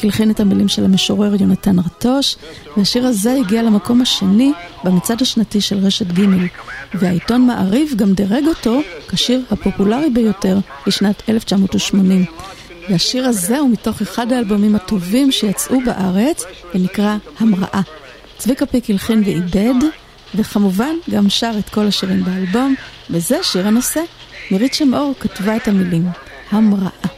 הלחין 0.10 0.32
את 0.32 0.40
המילים 0.40 0.68
של 0.68 0.86
המשורר 0.86 1.42
יונתן 1.42 1.80
רטוש, 1.80 2.36
והשיר 2.78 3.06
הזה 3.06 3.34
הגיע 3.34 3.64
למקום 3.64 4.02
השני 4.02 4.52
במצעד 4.84 5.22
השנתי 5.22 5.62
של 5.62 5.78
רשת 5.78 6.08
ג', 6.08 6.26
והעיתון 6.94 7.48
מעריב 7.48 7.94
גם 7.96 8.14
דירג 8.14 8.48
אותו 8.48 8.80
כשיר 9.08 9.42
הפופולרי 9.52 10.10
ביותר 10.10 10.58
לשנת 10.88 11.30
1980. 11.30 12.26
והשיר 12.90 13.26
הזה 13.26 13.60
הוא 13.60 13.70
מתוך 13.70 14.02
אחד 14.02 14.32
האלבומים 14.32 14.76
הטובים 14.76 15.32
שיצאו 15.32 15.78
בארץ, 15.86 16.44
ונקרא 16.76 17.16
המראה. 17.40 17.82
צביקה 18.38 18.66
פיק 18.66 18.90
הלחין 18.90 19.24
ועיבד, 19.26 19.86
וכמובן 20.36 20.96
גם 21.10 21.30
שר 21.30 21.52
את 21.60 21.70
כל 21.70 21.88
השירים 21.88 22.24
באלבום, 22.24 22.76
וזה 23.10 23.38
שיר 23.44 23.68
הנושא. 23.68 24.02
מירית 24.52 24.74
שמאור 24.74 25.14
כתבה 25.20 25.56
את 25.56 25.68
המילים, 25.68 26.06
המראה. 26.52 27.09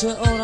closer. 0.00 0.16
Oh. 0.20 0.35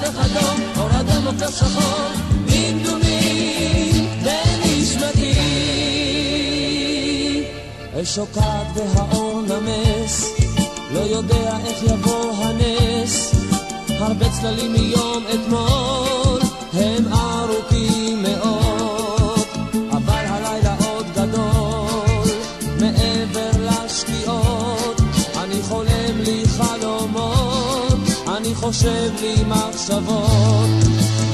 את 0.00 0.04
החלום, 0.04 0.60
הורדה 0.76 1.20
מפר 1.20 1.50
שחור, 1.50 2.08
דמדומים 2.46 4.08
בנשמתי. 4.24 5.34
השוקעת 7.94 8.66
והאור 8.74 9.42
נמס, 9.42 10.30
לא 10.92 11.00
יודע 11.00 11.58
איך 11.66 11.82
יבוא 11.82 12.32
הנס, 12.32 13.34
הרבה 13.88 14.26
צללים 14.40 14.72
מיום 14.72 15.24
אתמול 15.34 16.40
הם 16.72 17.12
חושב 28.70 29.10
לי 29.20 29.34
מחשבות, 29.46 30.70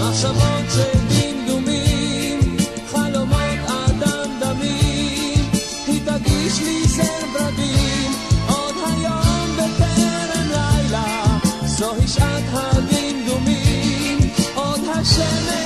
מחשבות 0.01 0.64
של 0.74 0.99
דמדומים, 1.09 2.57
חלומות 2.91 3.59
אדם 3.68 4.30
דמים, 4.41 5.45
היא 5.87 6.01
תגיש 6.05 6.61
לי 6.61 6.89
זר 6.89 7.26
ברבים, 7.32 8.12
עוד 8.49 8.74
היום 8.87 9.57
בטרם 9.57 10.49
לילה, 10.51 11.24
זוהי 11.64 12.09
שעת 12.09 12.45
הדמדומים, 12.53 14.18
עוד 14.55 14.80
השמש 14.95 15.65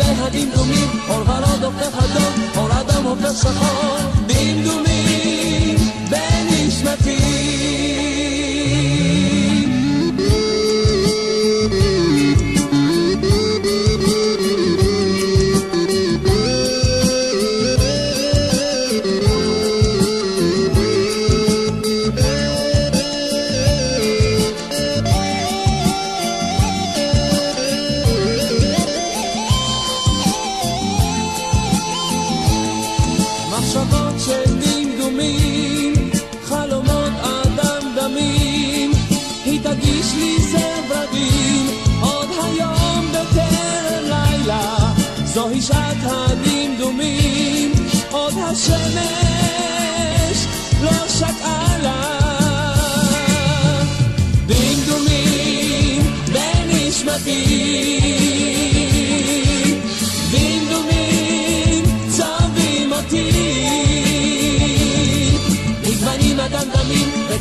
הדמדומים, 0.00 0.88
אור 1.08 1.20
ורוד 1.20 1.64
הופך 1.64 1.98
אדום, 1.98 2.34
אור 2.56 2.80
אדום 2.80 3.04
הופך 3.04 3.42
שחור, 3.42 4.15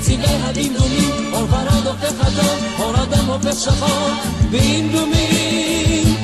וצבעי 0.06 0.36
הדמדומים 0.44 1.34
אור 1.34 1.44
ורוד 1.44 1.88
הופך 1.88 2.28
אדום 2.28 2.60
אור 2.80 3.04
אדום 3.04 3.26
הופך 3.26 3.60
שחור 3.60 4.10
דמדומים 4.52 6.15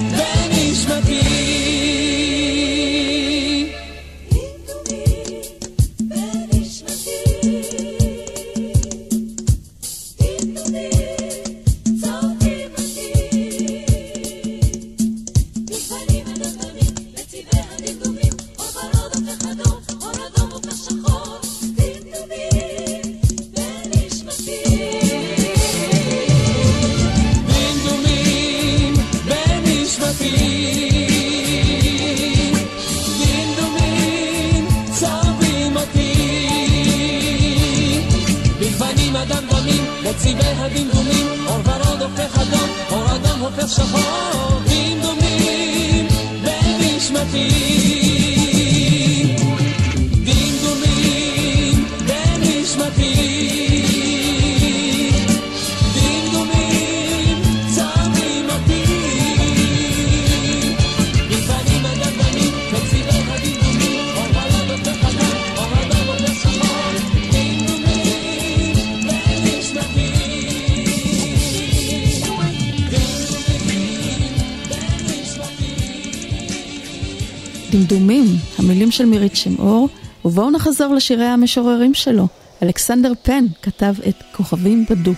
נחזור 80.72 80.95
לשירי 80.95 81.26
המשוררים 81.26 81.93
שלו. 81.93 82.28
אלכסנדר 82.63 83.11
פן 83.24 83.45
כתב 83.61 83.93
את 84.09 84.24
כוכבים 84.32 84.86
בדו. 84.89 85.11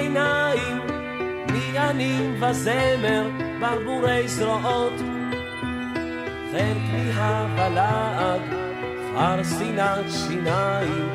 עיניים, 0.00 0.80
מיינים 1.52 2.42
וזמר, 2.42 3.28
ברבורי 3.60 4.28
זרועות. 4.28 4.92
חן 6.52 6.74
כמיה 6.90 7.46
ולעג, 7.54 8.40
חרסינת 9.14 10.04
שיניים, 10.08 11.08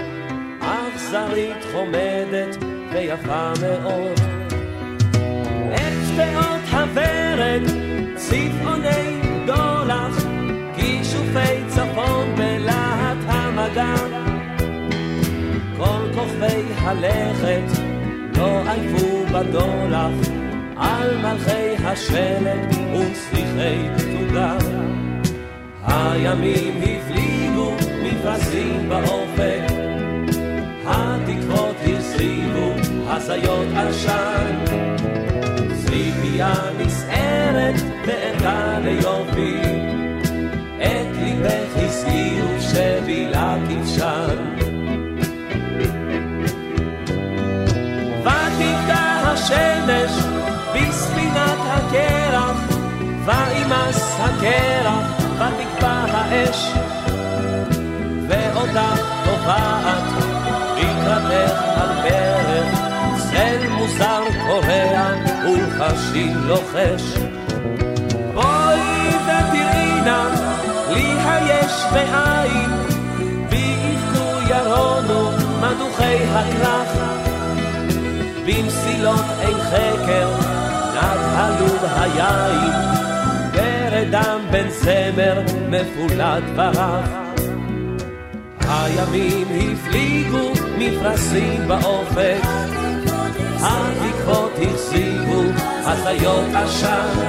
אכזרית 0.59 1.57
חומדת 1.71 2.57
ויפה 2.93 3.51
מאוד. 3.61 4.19
את 5.73 5.93
שפעות 6.07 6.61
הוורד, 6.71 7.61
צבעוני 8.15 9.21
דולח, 9.45 10.25
כישופי 10.75 11.63
צפון 11.67 12.35
בלהט 12.35 13.17
המגע. 13.27 13.95
כל 15.77 16.13
כוכבי 16.15 16.63
הלכת 16.77 17.84
לא 18.37 18.61
עייפו 18.69 19.25
בדולח 19.25 20.29
על 20.77 21.17
מלכי 21.17 21.85
השלג 21.85 22.59
וצליחי 22.69 23.87
תוגר. 23.97 24.57
הימים 25.87 26.81
הפליגו 26.83 27.75
מפרשים 28.03 28.89
באופק, 28.89 29.61
התקוות 30.85 31.75
הסריבו 31.97 32.71
הזיות 33.07 33.67
עשן. 33.75 34.55
ציפייה 35.85 36.53
נסערת 36.79 37.75
נענתה 38.07 38.79
ליופי, 38.79 39.61
את 40.77 41.15
ליבך 41.23 41.77
הסגירו 41.77 42.47
שבילה 42.59 43.55
כבשן. 43.69 44.34
השמש 49.89 50.25
בספינת 50.73 51.59
הקרח, 51.65 52.57
וימס 53.25 54.17
הקרח 54.19 55.21
ותקפא 55.35 56.05
האש, 56.11 56.71
ואותך 58.27 59.01
טובעת 59.25 60.03
לקראתך 60.77 61.61
על 61.75 61.89
ברך, 62.03 62.79
צל 63.17 63.67
מוזר 63.69 64.23
קורע 64.47 65.11
ולחשים 65.43 66.37
לוחש. 66.47 67.17
בואי 68.33 69.09
ותראי 69.25 70.01
נא 70.05 70.29
לי 70.89 71.11
היש 71.25 71.73
מאין, 71.93 72.71
ויבכו 73.49 74.41
ירונו 74.49 75.31
מדוכי 75.61 76.23
הכרך, 76.33 77.24
במסילות 78.45 79.25
אין 79.41 79.57
חקר 79.61 80.29
נד 80.95 81.19
הלוב 81.35 81.85
היין. 81.97 82.95
אדם 84.09 84.39
בן 84.51 84.69
זמר 84.69 85.41
מפולד 85.69 86.43
ברח. 86.55 87.09
הימים 88.69 89.47
הפליגו 89.73 90.51
מפרשים 90.77 91.67
באופק, 91.67 92.41
התקוות 93.61 94.51
החזיבו 94.61 95.41
הזיות 95.83 96.49
עשן. 96.53 97.19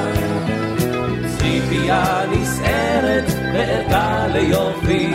ציפייה 1.39 2.23
נסערת 2.31 3.33
וערכה 3.55 4.27
ליופי, 4.33 5.15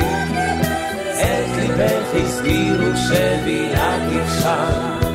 את 1.16 1.58
ליבך 1.60 2.14
הזכירו 2.14 2.98
שבילה 2.98 3.98
כבשן. 4.10 5.11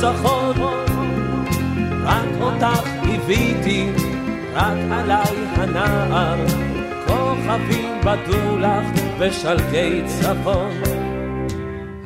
ניצחון. 0.00 0.56
רק 2.04 2.28
אותך 2.40 2.88
הביתי, 3.02 3.90
רק 4.54 4.78
עליי 4.92 5.36
הנער, 5.56 6.46
כוכבים 7.06 8.00
בדו 8.04 8.58
לך 8.58 9.02
בשלגי 9.18 10.02
צפון. 10.06 10.70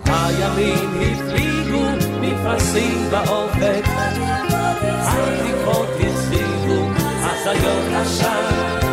הימים 0.07 0.91
הפליגו 1.01 1.85
מפרשים 2.21 3.11
באופק, 3.11 3.85
התקוות 3.87 4.77
החזיקו 4.83 5.85
הזיות 7.15 7.93
עשן. 7.95 8.35
ציפייה 8.35 8.84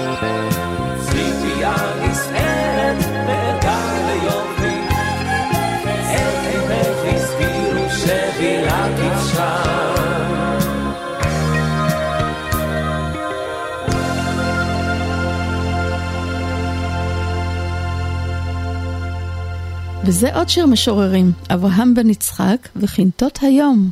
וזה 20.06 20.36
עוד 20.36 20.50
שיר 20.50 20.66
משוררים, 20.66 21.32
אברהם 21.50 21.94
בן 21.94 22.10
יצחק 22.10 22.70
וכינתות 22.76 23.40
היום. 23.42 23.92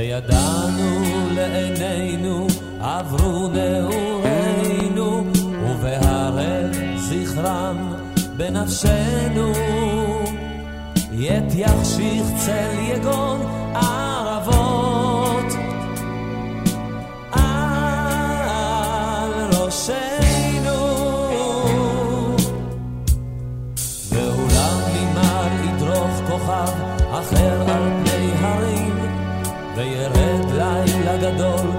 וידענו 0.00 1.04
לעינינו 1.34 2.46
עברו 2.80 3.48
נעורינו 3.48 5.24
ובהרי 5.64 6.62
זכרם 6.96 7.92
בנפשנו. 8.36 9.52
ית 11.12 11.54
יחשיך 11.54 12.26
צל 12.36 12.78
יגון 12.78 13.49
לילה 31.20 31.30
גדול 31.34 31.70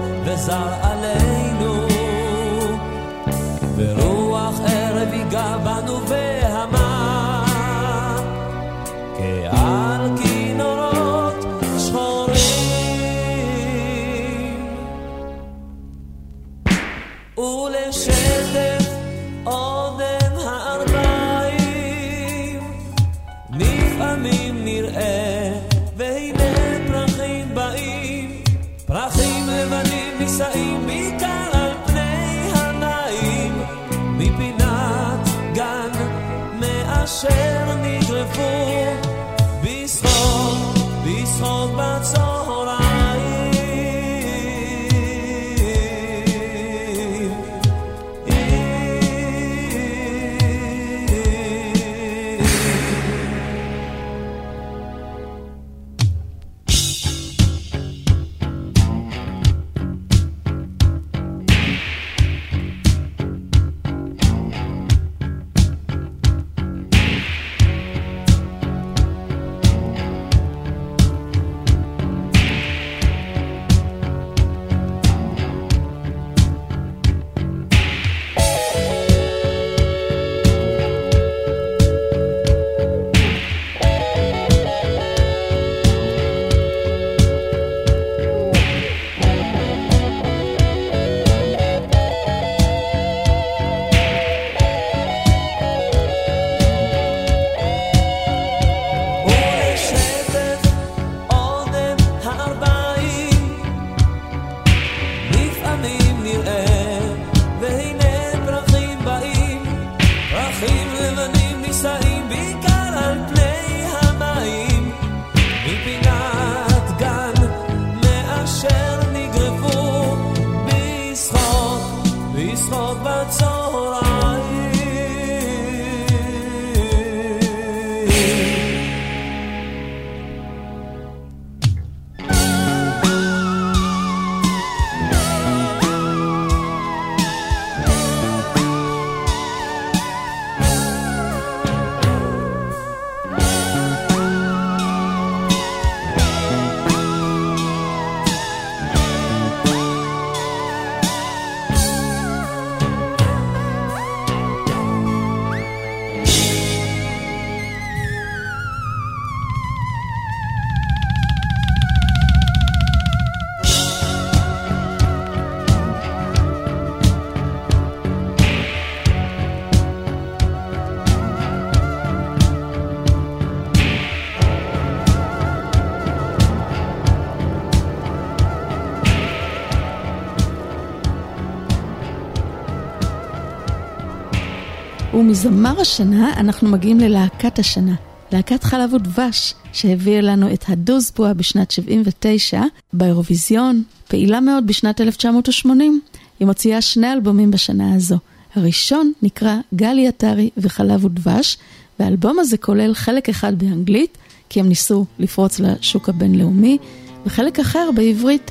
ומזמר 185.32 185.80
השנה 185.80 186.32
אנחנו 186.36 186.68
מגיעים 186.68 187.00
ללהקת 187.00 187.58
השנה, 187.58 187.94
להקת 188.32 188.64
חלב 188.64 188.92
ודבש, 188.92 189.54
שהביאה 189.72 190.20
לנו 190.20 190.52
את 190.52 190.64
הדוזבואה 190.68 191.34
בשנת 191.34 191.70
79, 191.70 192.62
באירוויזיון, 192.92 193.82
פעילה 194.08 194.40
מאוד 194.40 194.66
בשנת 194.66 195.00
1980. 195.00 196.00
היא 196.40 196.46
מוציאה 196.46 196.80
שני 196.80 197.12
אלבומים 197.12 197.50
בשנה 197.50 197.94
הזו. 197.94 198.16
הראשון 198.54 199.12
נקרא 199.22 199.56
גלי 199.74 200.08
עטרי 200.08 200.50
וחלב 200.56 201.04
ודבש, 201.04 201.58
והאלבום 202.00 202.38
הזה 202.38 202.56
כולל 202.56 202.94
חלק 202.94 203.28
אחד 203.28 203.58
באנגלית, 203.58 204.18
כי 204.48 204.60
הם 204.60 204.68
ניסו 204.68 205.04
לפרוץ 205.18 205.60
לשוק 205.60 206.08
הבינלאומי, 206.08 206.78
וחלק 207.26 207.60
אחר 207.60 207.90
בעברית. 207.94 208.50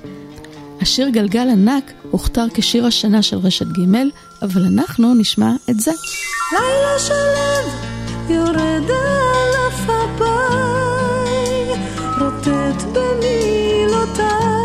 השיר 0.81 1.09
גלגל 1.09 1.49
ענק 1.49 1.91
הוכתר 2.11 2.45
כשיר 2.53 2.85
השנה 2.85 3.21
של 3.21 3.37
רשת 3.37 3.67
ג', 3.67 3.97
אבל 4.41 4.61
אנחנו 4.65 5.13
נשמע 5.13 5.51
את 5.69 5.79
זה. 5.79 5.91
לילה 6.53 6.99
שלם 6.99 7.65
יורד 8.29 8.89
על 8.89 9.53
אף 9.67 9.89
הבית, 9.89 11.79
רוטט 12.21 12.83
במילותיי, 12.93 14.60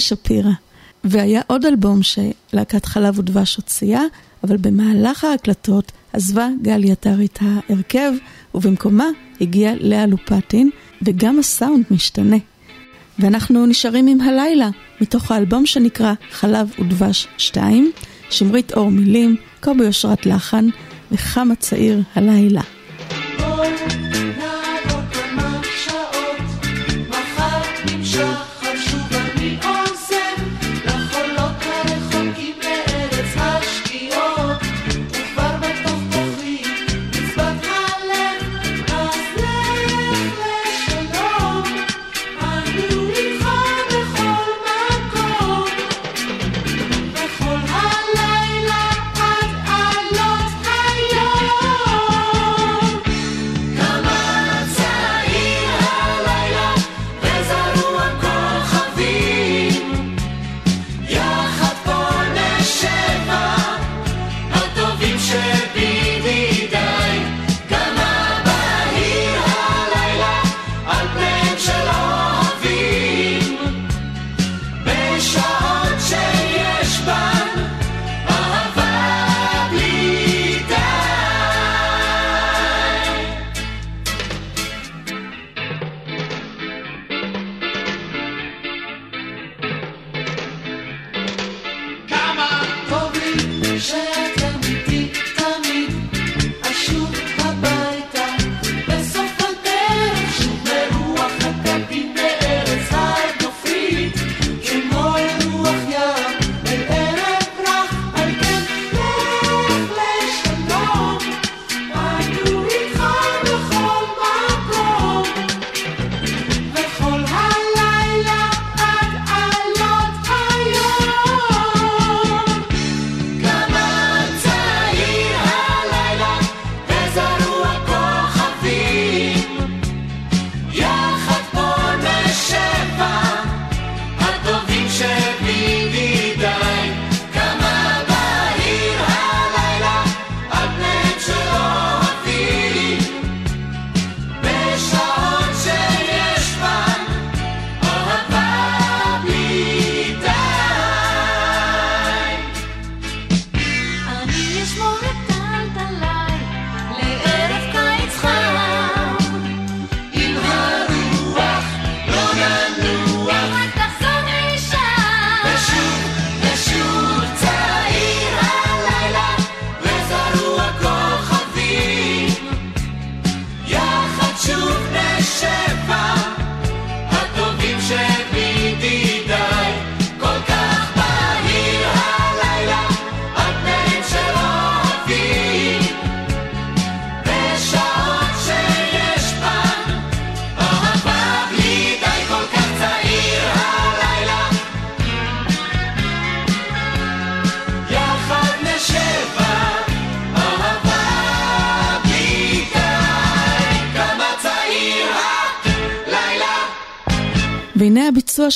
שפירא. 0.00 0.50
והיה 1.04 1.40
עוד 1.46 1.64
אלבום 1.64 2.00
שלהקת 2.02 2.84
חלב 2.84 3.18
ודבש 3.18 3.56
הוציאה, 3.56 4.02
אבל 4.44 4.56
במהלך 4.56 5.24
ההקלטות 5.24 5.92
עזבה 6.12 6.48
גלי 6.62 6.92
עטר 6.92 7.24
את 7.24 7.38
ההרכב, 7.40 8.12
ובמקומה 8.54 9.06
הגיעה 9.40 9.74
לאה 9.80 10.06
לופטין, 10.06 10.70
וגם 11.02 11.38
הסאונד 11.38 11.84
משתנה. 11.90 12.36
ואנחנו 13.18 13.66
נשארים 13.66 14.06
עם 14.06 14.20
הלילה, 14.20 14.70
מתוך 15.00 15.30
האלבום 15.30 15.66
שנקרא 15.66 16.12
חלב 16.30 16.72
ודבש 16.78 17.28
2, 17.38 17.92
שמרית 18.30 18.72
אור 18.72 18.90
מילים, 18.90 19.36
קובי 19.60 19.86
אושרת 19.86 20.26
לחן, 20.26 20.68
וחם 21.12 21.48
צעיר 21.58 22.02
הלילה. 22.14 22.62
Oh 23.38 24.09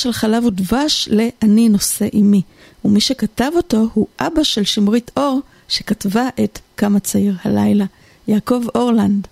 של 0.05 0.11
חלב 0.11 0.45
ודבש 0.45 1.09
ל"אני 1.11 1.69
נושא 1.69 2.05
עימי", 2.05 2.41
ומי 2.85 3.01
שכתב 3.01 3.51
אותו 3.55 3.87
הוא 3.93 4.07
אבא 4.19 4.43
של 4.43 4.63
שמרית 4.63 5.11
אור, 5.17 5.39
שכתבה 5.67 6.29
את 6.43 6.59
"כמה 6.77 6.99
צעיר 6.99 7.35
הלילה", 7.43 7.85
יעקב 8.27 8.61
אורלנד, 8.75 9.27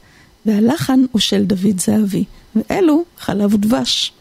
והלחן 0.45 1.05
הוא 1.11 1.19
של 1.19 1.43
דוד 1.43 1.79
זהבי, 1.79 2.23
ואלו 2.55 3.03
חלב 3.19 3.53
ודבש. 3.53 4.13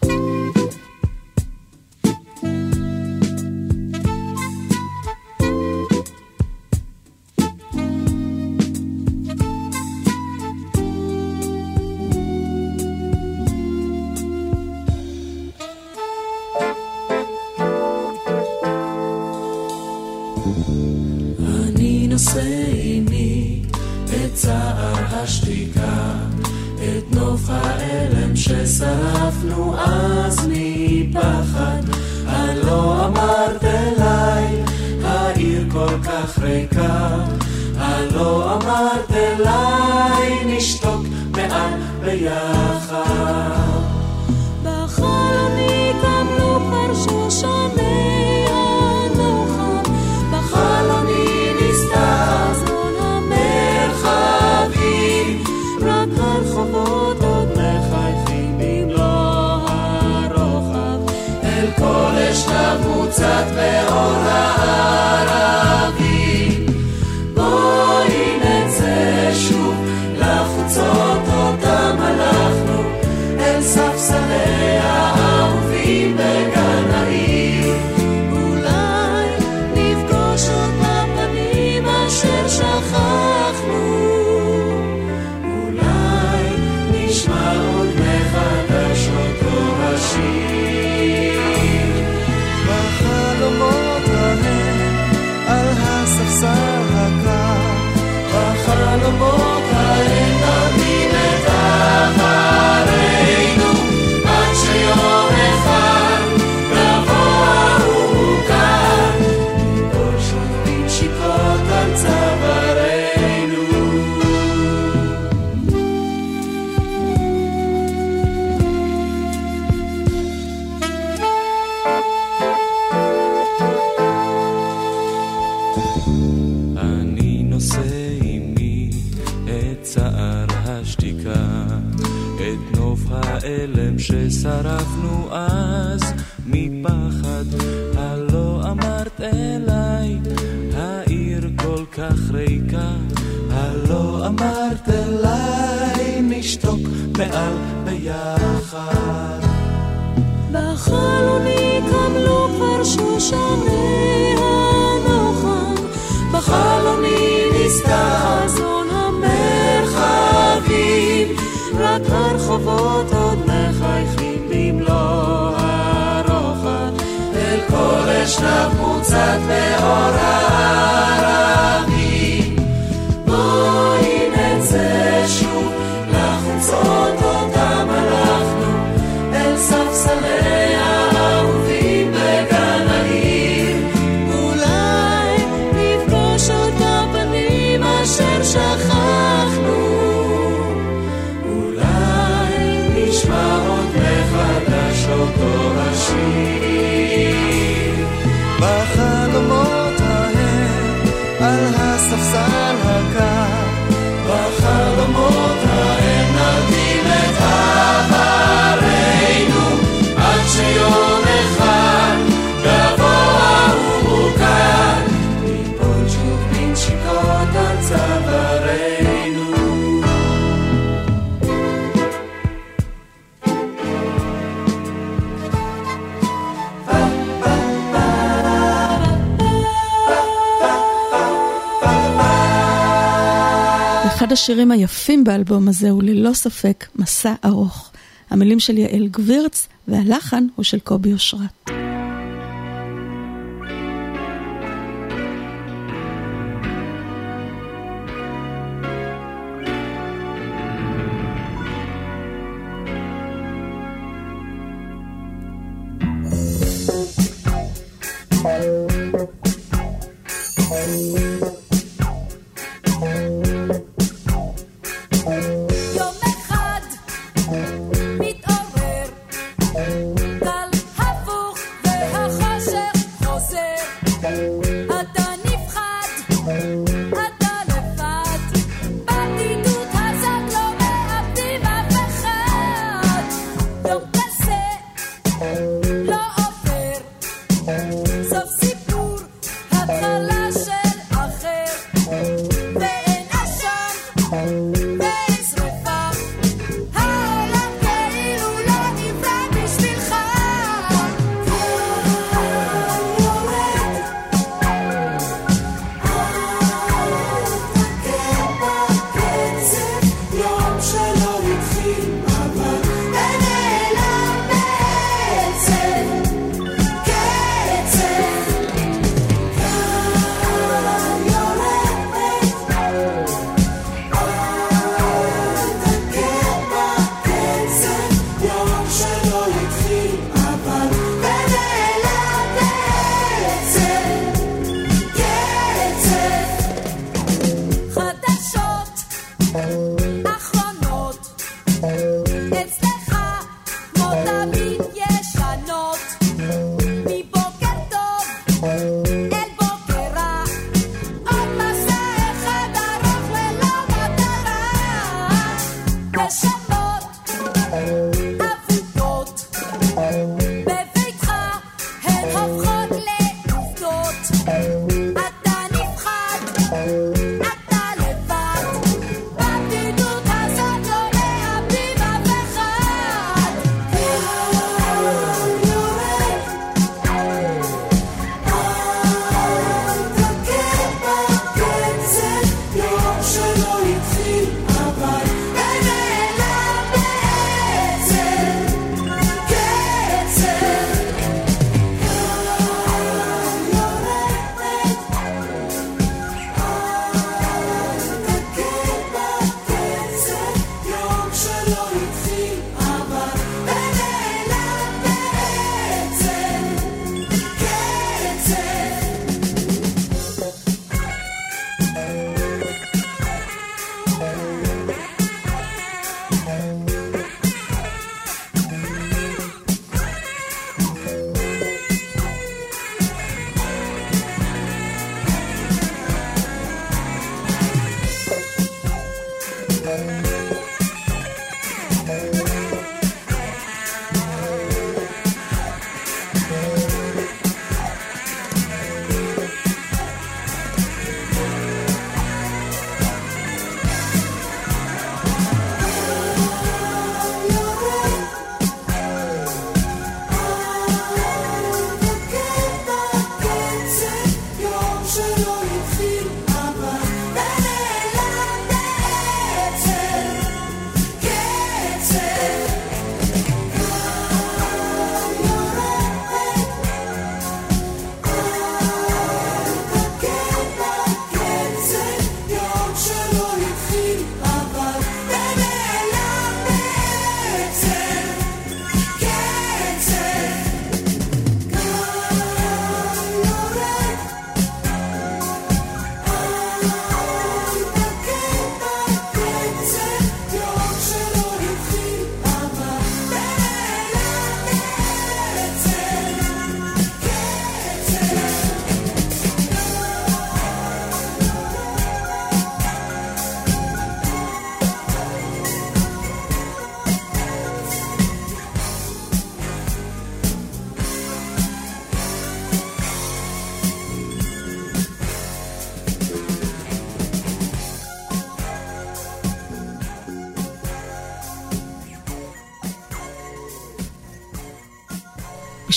השירים 234.42 234.70
היפים 234.70 235.24
באלבום 235.24 235.68
הזה 235.68 235.90
הוא 235.90 236.02
ללא 236.02 236.32
ספק 236.32 236.86
מסע 236.96 237.34
ארוך. 237.44 237.90
המילים 238.30 238.60
של 238.60 238.78
יעל 238.78 239.08
גבירץ 239.08 239.68
והלחן 239.88 240.46
הוא 240.56 240.64
של 240.64 240.78
קובי 240.78 241.12
אושרת. 241.12 241.61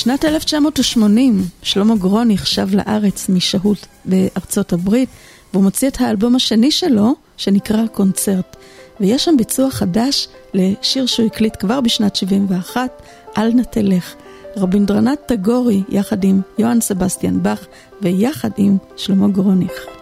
בשנת 0.06 0.26
1980 0.26 1.41
שלמה 1.64 1.95
גרוניך 1.95 2.48
שב 2.48 2.76
לארץ 2.76 3.30
משהות 3.30 3.88
בארצות 4.06 4.73
הברית 4.73 5.10
והוא 5.53 5.64
מוציא 5.64 5.88
את 5.88 6.02
האלבום 6.02 6.36
השני 6.36 6.72
שלו 6.72 7.15
שנקרא 7.38 7.88
קונצרט 7.88 8.56
ויש 8.99 9.26
שם 9.26 9.38
ביצוע 9.38 9.72
חדש 9.72 10.27
לשיר 10.53 11.06
שהוא 11.06 11.26
הקליט 11.26 11.53
כבר 11.60 11.82
בשנת 11.82 12.15
71 12.15 13.02
אל 13.38 13.53
נא 13.53 13.64
תלך 13.64 14.15
רבינדרנט 14.57 15.19
טגורי 15.26 15.84
יחד 15.90 16.23
עם 16.23 16.41
יוהאן 16.57 16.82
סבסטיאן 16.82 17.44
באך 17.44 17.65
ויחד 18.02 18.52
עם 18.57 18.77
שלמה 18.98 19.27
גרוניך 19.27 19.94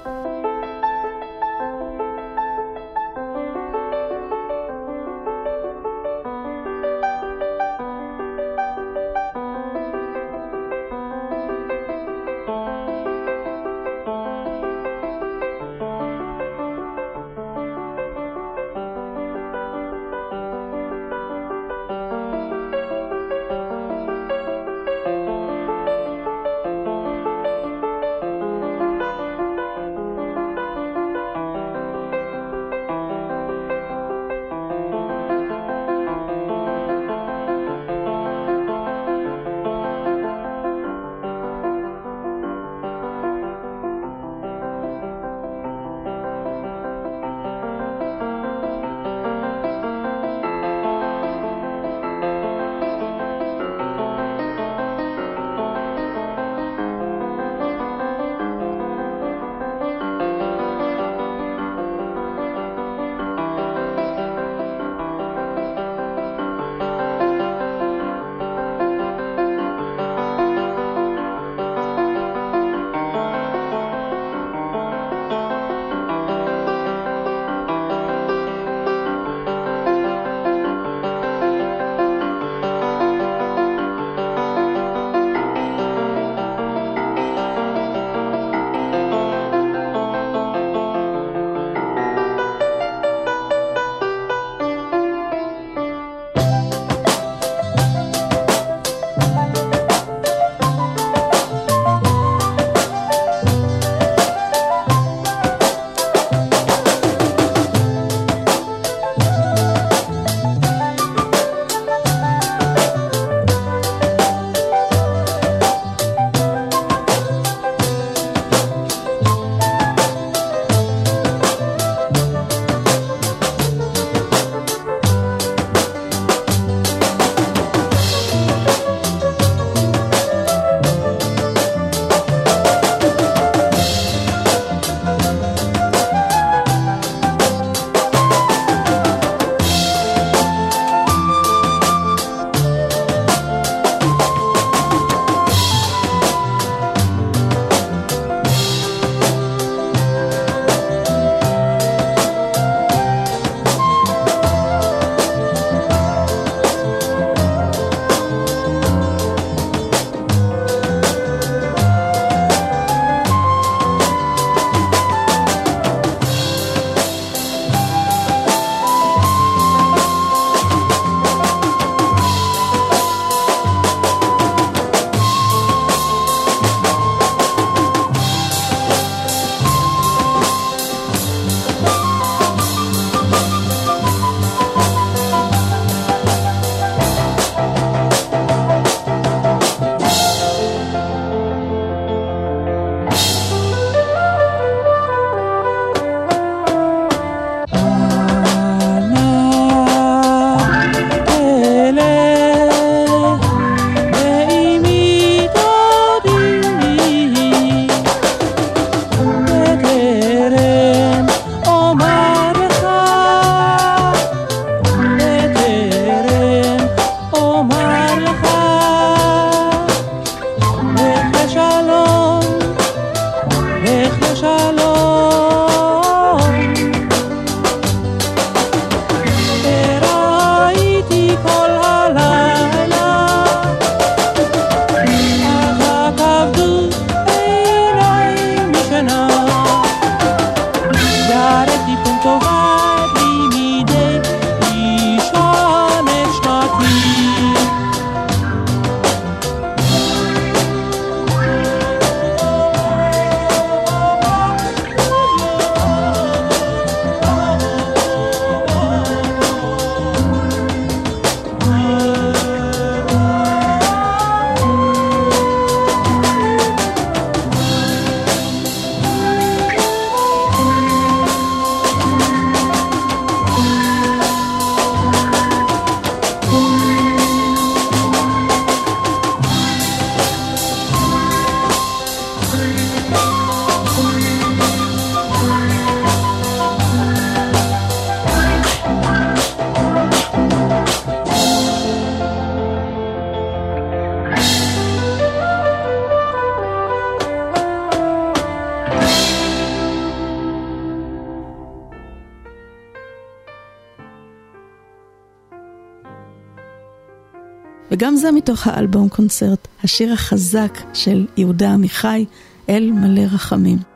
זה 308.23 308.31
מתוך 308.31 308.67
האלבום 308.67 309.09
קונצרט, 309.09 309.67
השיר 309.83 310.13
החזק 310.13 310.79
של 310.93 311.25
יהודה 311.37 311.73
עמיחי, 311.73 312.25
אל 312.69 312.91
מלא 312.91 313.21
רחמים. 313.21 313.92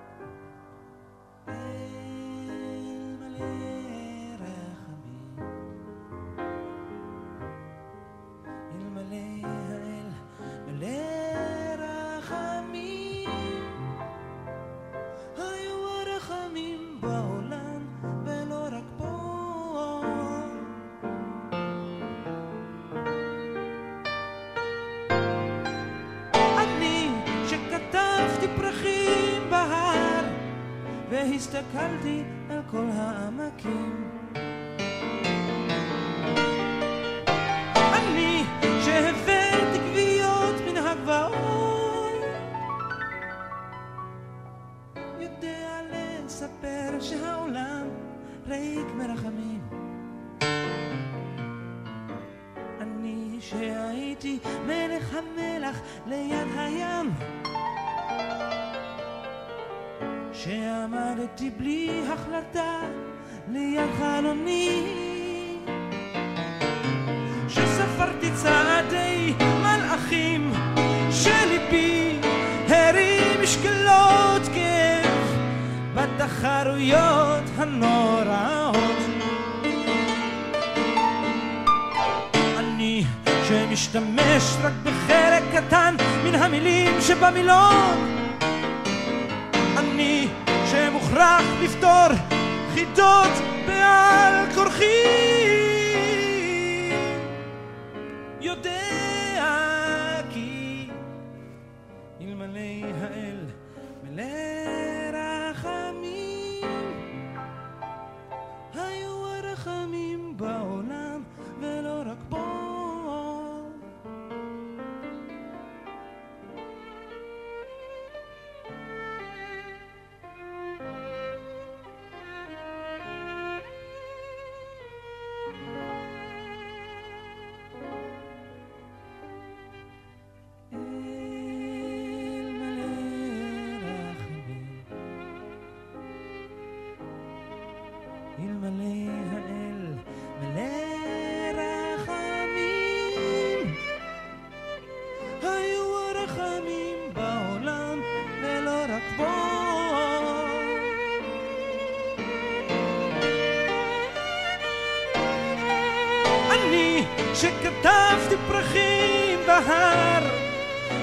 אני 156.52 157.06
שכתבתי 157.34 158.36
פרחים 158.48 159.40
בהר 159.48 160.24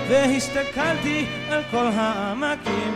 והסתכלתי 0.09 1.27
על 1.51 1.63
כל 1.71 1.87
העמקים. 1.95 2.95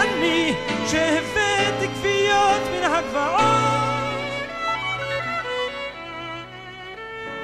אני 0.00 0.54
שהבאתי 0.86 1.86
גוויות 1.86 2.62
מן 2.72 2.82
הגבעות. 2.82 3.64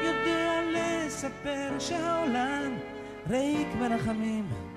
יודע 0.03 0.61
לספר 0.73 1.79
שהעולם 1.79 2.75
ריק 3.31 3.69
מרחמים 3.81 4.70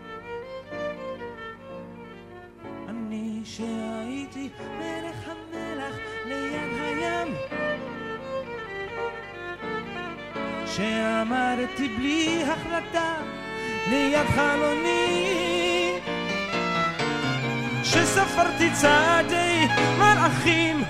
שעמדתי 10.75 11.87
בלי 11.87 12.43
החלטה 12.43 13.13
ליד 13.89 14.27
חלוני 14.35 15.99
שספרתי 17.83 18.69
צעדי 18.73 19.67
מלאכים 19.97 20.83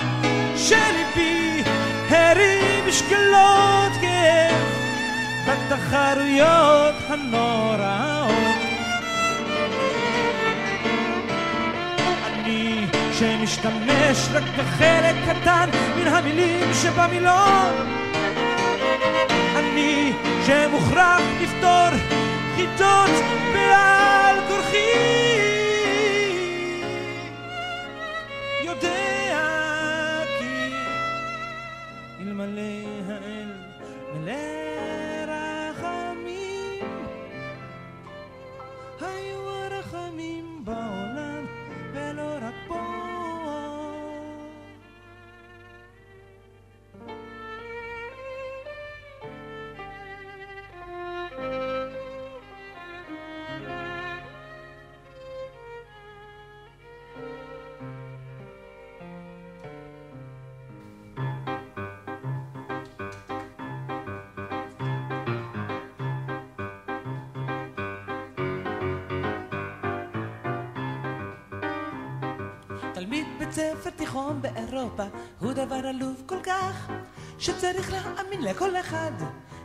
שליבי 0.55 1.63
הרים 2.09 2.87
משקלות 2.87 3.91
כאב 4.01 4.55
בתחרויות 5.47 6.95
הנוראות. 7.07 8.33
אני 12.33 12.85
שמשתמש 13.13 14.27
רק 14.33 14.43
בחלק 14.57 15.15
קטן 15.27 15.69
מן 15.95 16.07
המילים 16.07 16.73
שבמילון 16.73 18.02
אני 19.73 20.13
שמוכרח 20.45 21.21
לפתור 21.41 21.89
חידות 22.55 23.09
בעל 23.53 24.35
כורחי 24.47 25.22
באירופה 74.43 75.03
הוא 75.39 75.53
דבר 75.53 75.87
עלוב 75.87 76.23
כל 76.25 76.41
כך 76.43 76.91
שצריך 77.39 77.91
להאמין 77.91 78.41
לכל 78.41 78.75
אחד 78.75 79.11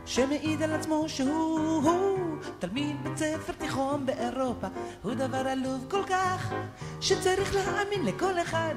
שמעיד 0.05 0.63
על 0.63 0.73
עצמו 0.73 1.09
שהוא 1.09 1.81
הוא 1.83 2.19
תלמיד 2.59 3.03
בית 3.03 3.17
ספר 3.17 3.53
תיכון 3.53 4.05
באירופה. 4.05 4.67
הוא 5.01 5.13
דבר 5.13 5.47
עלוב 5.47 5.85
כל 5.89 6.03
כך 6.03 6.53
שצריך 7.01 7.55
להאמין 7.55 8.05
לכל 8.05 8.39
אחד 8.41 8.75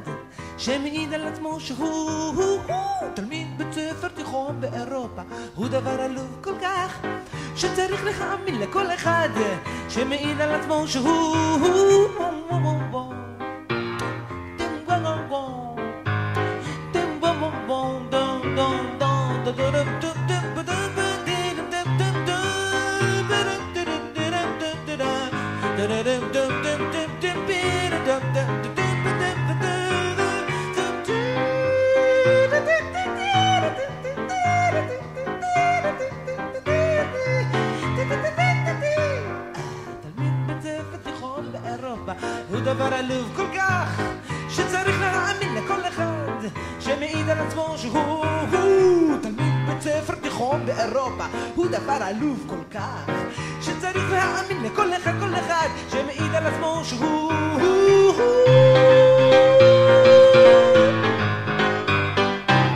שמעיד 0.58 1.12
על 1.12 1.26
עצמו 1.26 1.60
שהוא 1.60 2.60
תלמיד 3.14 3.58
בית 3.58 3.72
ספר 3.72 4.08
תיכון 4.08 4.60
באירופה, 4.60 5.22
הוא 5.54 5.68
דבר 5.68 6.00
עלוב 6.00 6.38
כל 6.40 6.54
כך, 6.62 7.00
שצריך 7.56 8.04
להאמין 8.04 8.60
לכל 8.60 8.86
אחד, 8.94 9.28
שמעיד 9.88 10.40
על 10.40 10.50
עצמו 10.50 10.88
שהוא... 10.88 11.36
הוא 12.90 13.11
דבר 42.74 42.94
עלוב 42.94 43.32
כל 43.36 43.46
כך, 43.56 44.02
שצריך 44.48 45.00
להאמין 45.00 45.54
לכל 45.54 45.88
אחד, 45.88 46.48
שמעיד 46.80 47.28
על 47.28 47.38
עצמו 47.38 47.74
שהוא 47.78 48.24
בית 48.50 49.21
ספר 49.82 50.14
תיכון 50.14 50.66
באירופה, 50.66 51.24
הוא 51.54 51.66
דבר 51.66 51.98
עלוב 52.00 52.44
כל 52.46 52.64
כך, 52.70 53.10
שצריך 53.60 54.10
להאמין 54.10 54.62
לכל 54.62 54.96
אחד, 54.96 55.12
כל 55.20 55.34
אחד, 55.34 55.68
שמעיד 55.90 56.34
על 56.34 56.46
עצמו 56.46 56.82
שהוא... 56.84 57.32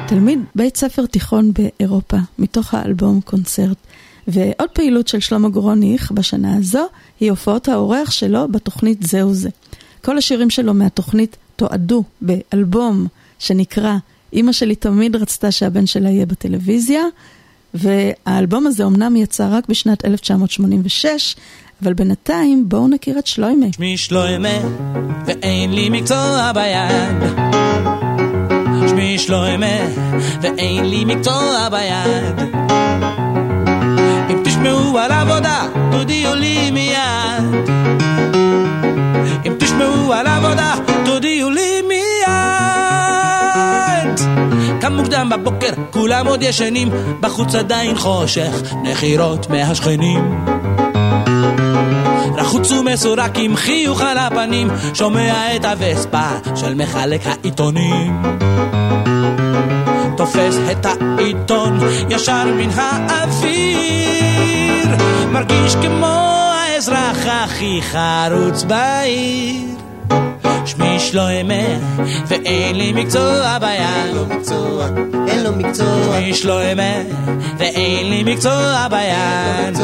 תלמיד 0.09 0.41
בית 0.55 0.77
ספר 0.77 1.07
תיכון 1.07 1.53
באירופה, 1.53 2.17
מתוך 2.39 2.75
האלבום 2.75 3.21
קונצרט. 3.21 3.77
ועוד 4.29 4.71
פעילות 4.73 5.09
של 5.09 5.21
שלמה 5.21 5.49
גרוניך 5.49 6.11
בשנה 6.11 6.57
הזו, 6.57 6.87
היא 7.21 7.31
הופעות 7.31 7.69
האורח 7.69 8.11
שלו 8.11 8.49
בתוכנית 8.49 9.03
זהו 9.03 9.35
זה. 9.35 9.49
כל 10.05 10.19
השירים 10.19 10.51
שלו 10.51 10.75
מהתוכנית 10.75 11.37
תועדו 11.57 12.05
באלבום 12.21 13.07
שנקרא 13.39 13.97
"אימא 14.37 14.53
שלי 14.53 14.75
תמיד 14.75 15.17
רצתה 15.17 15.51
שהבן 15.51 15.87
שלה 15.87 16.11
יהיה 16.11 16.27
בטלוויזיה", 16.27 17.03
והאלבום 17.75 18.67
הזה 18.67 18.85
אמנם 18.85 19.17
יצא 19.17 19.49
רק 19.51 19.69
בשנת 19.69 20.05
1986, 20.05 21.37
אבל 21.83 21.95
בינתיים 21.95 22.69
בואו 22.69 22.89
נכיר 22.89 23.19
את 23.19 23.27
שלוימה. 23.27 23.67
שמי 23.77 23.97
שלוימה, 23.97 24.59
ואין 25.27 25.75
לי 25.75 25.89
מקצוע 25.91 26.53
ביד. 26.55 27.47
שמי 28.89 29.19
שלוימה, 29.19 29.77
ואין 30.41 30.85
לי 30.85 31.05
מקצוע 31.05 31.69
ביד. 31.71 32.49
אם 34.31 34.43
תשמעו 34.45 34.99
על 34.99 35.13
עבודה, 35.13 35.69
תודיעו 35.93 36.35
לי 36.35 36.71
מיד. 36.71 37.71
אם 39.47 39.53
תשמעו 39.59 40.13
על 40.13 40.27
עבודה, 40.27 40.75
תודיעו 41.05 41.51
לי 41.51 41.66
קם 44.87 44.93
מוקדם 44.93 45.29
בבוקר, 45.33 45.71
כולם 45.91 46.27
עוד 46.27 46.43
ישנים, 46.43 46.89
בחוץ 47.21 47.55
עדיין 47.55 47.97
חושך, 47.97 48.53
נחירות 48.83 49.51
מהשכנים. 49.51 50.45
לחוץ 52.37 52.71
ומסורק 52.71 53.39
עם 53.39 53.57
חיוך 53.57 54.01
על 54.01 54.19
הפנים, 54.19 54.69
שומע 54.95 55.57
את 55.57 55.65
הווספה 55.65 56.29
של 56.55 56.75
מחלק 56.75 57.21
העיתונים. 57.25 58.23
תופס 60.17 60.59
את 60.71 60.87
העיתון 60.87 61.79
ישר 62.11 62.45
מן 62.45 62.71
האוויר, 62.75 63.47
מרגיש 65.33 65.75
כמו 65.75 66.53
האזרח 66.55 67.27
הכי 67.27 67.81
חרוץ 67.83 68.63
בעיר. 68.63 69.77
שמי 70.67 71.01
שלוימה, 71.01 71.65
ואין 72.27 72.77
לי 72.77 72.93
מקצוע 72.93 73.59
ביד. 73.59 73.81
אין 74.07 74.15
לו 74.15 74.27
מקצוע, 74.27 74.87
אין 75.29 75.43
לו 75.43 75.53
מקצוע. 75.53 76.17
שמי 76.19 76.35
שלוימה, 76.35 76.93
ואין 77.59 78.11
לי 78.11 78.23
מקצוע 78.35 78.87
ביד. 78.91 79.81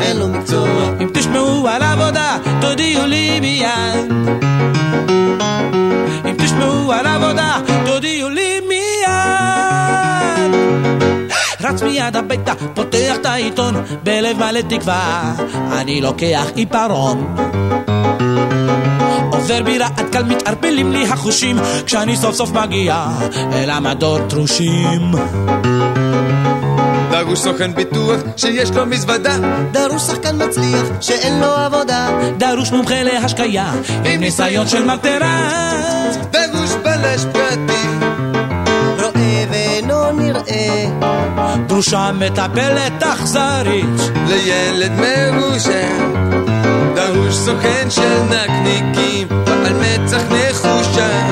אין 0.00 0.16
לו 0.16 0.28
מקצוע. 0.28 0.90
אם 1.00 1.08
תשמעו 1.14 1.68
על 1.68 1.82
עבודה, 1.82 2.36
תודיעו 2.60 3.06
לי 3.06 3.40
מיד. 3.40 4.12
אם 6.24 6.34
תשמעו 6.38 6.92
על 6.92 7.06
עבודה, 7.06 7.56
תודיעו 7.86 8.28
לי 8.28 8.60
מיד. 8.68 8.88
רץ 11.60 11.82
מיד 11.82 12.16
הביתה, 12.16 12.52
פותח 12.74 13.16
את 13.20 13.26
העיתון, 13.26 13.74
בלב 14.02 14.36
מלא 14.36 14.60
תקווה, 14.60 15.32
אני 15.72 16.00
לוקח 16.00 16.46
עיפרון. 16.54 17.34
עובר 19.50 19.62
ברעד 19.62 20.08
קל, 20.12 20.22
מתערפלים 20.22 20.92
לי 20.92 21.08
החושים, 21.08 21.56
כשאני 21.86 22.16
סוף 22.16 22.34
סוף 22.34 22.52
מגיע 22.52 23.06
אל 23.52 23.70
המדור 23.70 24.18
טרושים. 24.28 25.12
דרוש 27.10 27.38
סוכן 27.38 27.74
ביטוח 27.74 28.20
שיש 28.36 28.70
לו 28.70 28.86
מזוודה 28.86 29.36
דרוש 29.72 30.02
שחקן 30.02 30.46
מצליח 30.46 30.82
שאין 31.00 31.40
לו 31.40 31.46
עבודה 31.46 32.08
דרוש 32.38 32.72
מומחה 32.72 33.02
להשקיה 33.02 33.72
עם 34.04 34.20
ניסיון 34.20 34.68
של 34.68 34.84
מטרה. 34.84 35.50
דרוש 36.30 36.70
בלש 36.84 37.24
פרטי. 37.32 37.88
רואה 38.98 39.44
ואינו 39.50 40.12
נראה. 40.12 40.84
דרושה 41.66 42.10
מטפלת 42.12 43.02
אכזרית. 43.02 44.00
לילד 44.26 44.92
מרושע 44.92 46.47
דרוש 47.18 47.34
סוכן 47.34 47.90
של 47.90 48.22
נקניקים 48.22 49.28
על 49.46 49.72
מצח 49.72 50.22
נחושה. 50.30 51.28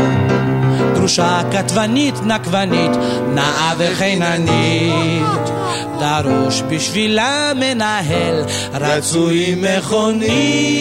דרושה 0.94 1.40
כתבנית 1.52 2.14
נקבנית 2.22 2.90
נאה 3.34 3.72
וחיננית. 3.78 5.50
דרוש 5.98 6.62
בשביל 6.68 7.18
המנהל 7.18 8.44
רצוי 8.74 9.54
מכונית. 9.56 10.76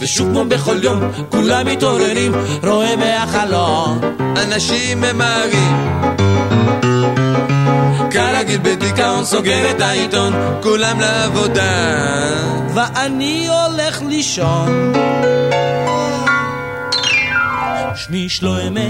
ושוב 0.00 0.28
כמו 0.32 0.44
בכל 0.44 0.76
יום 0.82 1.00
כולם 1.28 1.66
מתעוררים 1.66 2.32
רואה 2.62 2.96
מהחלון 2.96 4.00
אנשים 4.36 5.00
ממהרים 5.00 6.29
כרגיל 8.50 8.76
בדיכאון 8.76 9.24
סוגר 9.24 9.70
את 9.70 9.80
העיתון 9.80 10.32
כולם 10.62 11.00
לעבודה 11.00 11.72
ואני 12.74 13.48
הולך 13.48 14.02
לישון 14.08 14.92
שמי 17.94 18.28
שלוימה, 18.28 18.80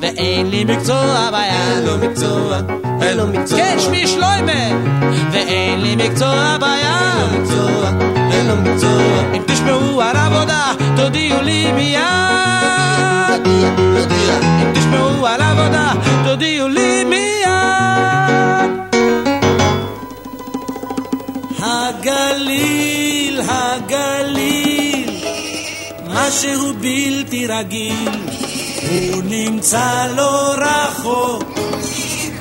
ואין 0.00 0.50
לי 0.50 0.64
מקצוע 0.64 1.30
ביד. 1.30 1.84
לו 1.84 2.08
מקצוע, 2.08 2.58
אין 3.02 3.16
לו 3.16 3.26
מקצוע. 3.26 3.58
כן, 3.58 3.76
שמי 3.80 4.06
שלוימה, 4.06 4.86
ואין 5.32 5.80
לי 5.80 5.96
מקצוע 5.96 6.56
ביד. 6.60 6.70
אין 6.80 7.26
לו 7.28 7.40
מקצוע, 7.40 7.90
אין 8.32 8.46
לו 8.46 8.56
מקצוע. 8.56 9.22
אם 9.34 9.42
תשמעו 9.46 10.02
על 10.02 10.16
עבודה, 10.16 10.72
תודיעו 10.96 11.42
לי 11.42 11.72
מיד. 11.72 12.00
אם 14.62 14.72
תשמעו 14.74 15.26
על 15.26 15.40
עבודה, 15.40 15.92
תודיעו 16.24 16.68
לי 16.68 17.04
מיד. 17.04 17.33
הגליל, 22.34 23.40
הגליל, 23.48 25.20
משהו 26.06 26.74
בלתי 26.80 27.46
רגיל. 27.46 28.10
הוא 28.88 29.22
נמצא 29.24 30.06
לא 30.16 30.54
רחוק, 30.58 31.58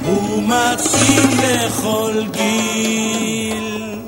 הוא 0.06 0.44
מתאים 0.44 1.30
לכל 1.44 2.24
גיל. 2.32 4.00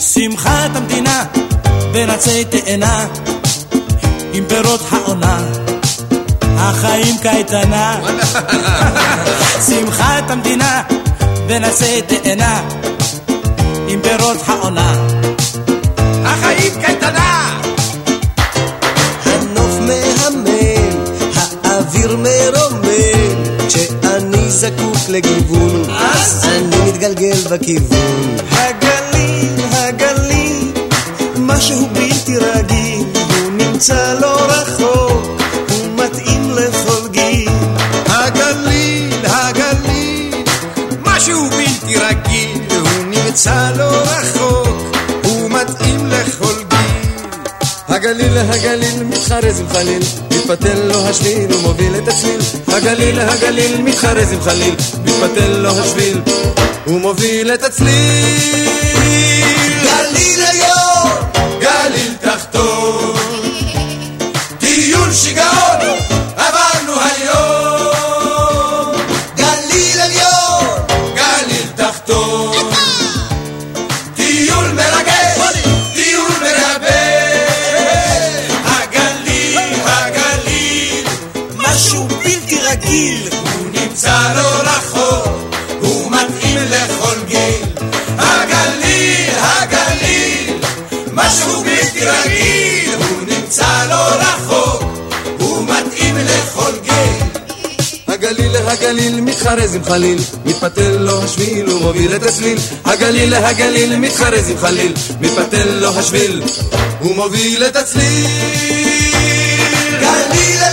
שמחת 0.00 0.70
המדינה 0.74 1.24
בין 1.92 2.10
עצי 2.10 2.44
תאנה, 2.44 3.06
עם 4.32 4.44
פירות 4.48 4.80
העונה, 4.90 5.38
החיים 6.58 7.18
קייטנה. 7.22 8.00
שמחת 9.66 10.30
המדינה 10.30 10.82
עצי 11.50 12.02
תאנה, 12.02 12.68
עם 13.88 14.00
פירות 14.02 14.36
העונה. 14.46 15.06
החיים 16.24 16.72
קייטנה! 16.80 17.60
הנוף 19.24 19.78
מהמם, 19.80 20.44
האוויר 21.64 22.16
מרומם, 22.16 23.66
כשאני 23.68 24.50
זקוק 24.50 24.96
לגיוון, 25.08 25.84
אז 25.90 26.44
אני 26.44 26.90
מתגלגל 26.90 27.36
בכיוון. 27.50 28.36
הגליל, 28.50 29.64
הגליל, 29.72 30.72
משהו 31.36 31.88
בלתי 31.92 32.36
רגיל, 32.36 33.04
הוא 33.14 33.52
נמצא 33.52 34.14
לא 34.20 34.36
רחוק, 34.40 35.23
נמצא 43.34 43.70
לא 43.76 43.90
רחוק, 44.02 44.96
הוא 45.24 45.50
מתאים 45.50 46.06
לכל 46.06 46.54
גיל. 46.70 47.24
הגליל, 47.88 48.38
הגליל, 48.38 49.02
מתחרז 49.02 49.60
עם 49.60 49.68
חליל, 49.68 50.02
מתפתל 50.30 50.78
לו 50.84 51.08
השביל 51.08 51.54
ומוביל 51.54 51.96
את 51.96 52.08
הצליל. 52.08 52.40
הגליל, 52.68 53.20
הגליל, 53.20 53.82
מתחרז 53.82 54.32
עם 54.32 54.40
חליל, 54.40 54.74
מתפתל 55.04 55.48
לו 55.48 55.80
השביל 55.80 56.20
ומוביל 56.86 57.54
את 57.54 57.62
הצליל. 57.62 59.33
הגליל, 98.68 99.20
מתחרז 99.20 99.74
עם 99.74 99.84
חליל, 99.84 100.18
מתפתל 100.44 100.96
לו 100.98 101.24
השביל 101.24 101.70
ומוביל 101.70 102.16
את 102.16 102.22
הצליל. 102.22 102.58
הגליל, 102.84 103.34
הגליל, 103.34 103.96
מתחרז 103.96 104.50
עם 104.50 104.58
חליל, 104.58 104.92
מתפתל 105.20 105.68
לו 105.68 105.98
השביל 105.98 106.42
ומוביל 107.02 107.64
את 107.66 107.76
הצליל. 107.76 108.26
גליל 110.00 110.63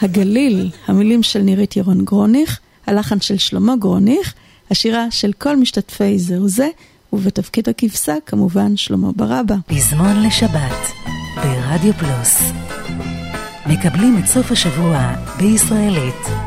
הגליל, 0.00 0.70
המילים 0.86 1.22
של 1.22 1.42
נירית 1.42 1.76
ירון 1.76 2.04
גרוניך, 2.04 2.60
הלחן 2.86 3.20
של 3.20 3.38
שלמה 3.38 3.76
גרוניך, 3.76 4.34
השירה 4.70 5.10
של 5.10 5.32
כל 5.32 5.56
משתתפי 5.56 6.18
זה, 6.18 6.68
ובתפקיד 7.12 7.68
הכבשה 7.68 8.14
כמובן 8.26 8.76
שלמה 8.76 9.12
ברבא. 9.16 9.56
פזמון 9.66 10.22
לשבת 10.22 10.92
ברדיו 11.36 11.92
פלוס. 11.92 12.52
מקבלים 13.66 14.18
את 14.18 14.26
סוף 14.26 14.52
השבוע 14.52 15.12
בישראלית. 15.38 16.45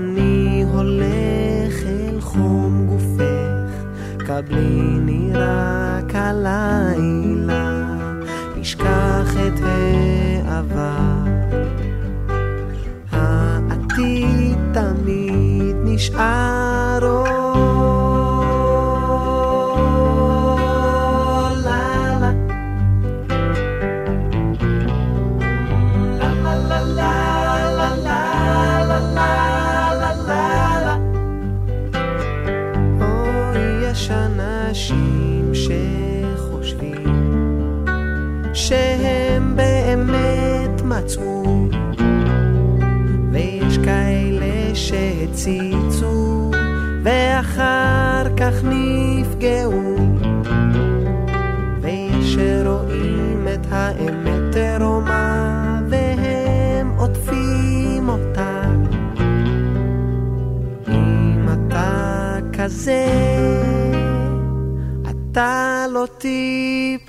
אני 0.00 0.64
הולך 0.72 1.74
אל 1.86 2.20
חום 2.20 2.86
גופך, 2.88 3.84
קבליני 4.18 5.30
רק 5.34 6.14
הלילה. 6.14 7.29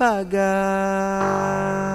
pagar. 0.01 1.90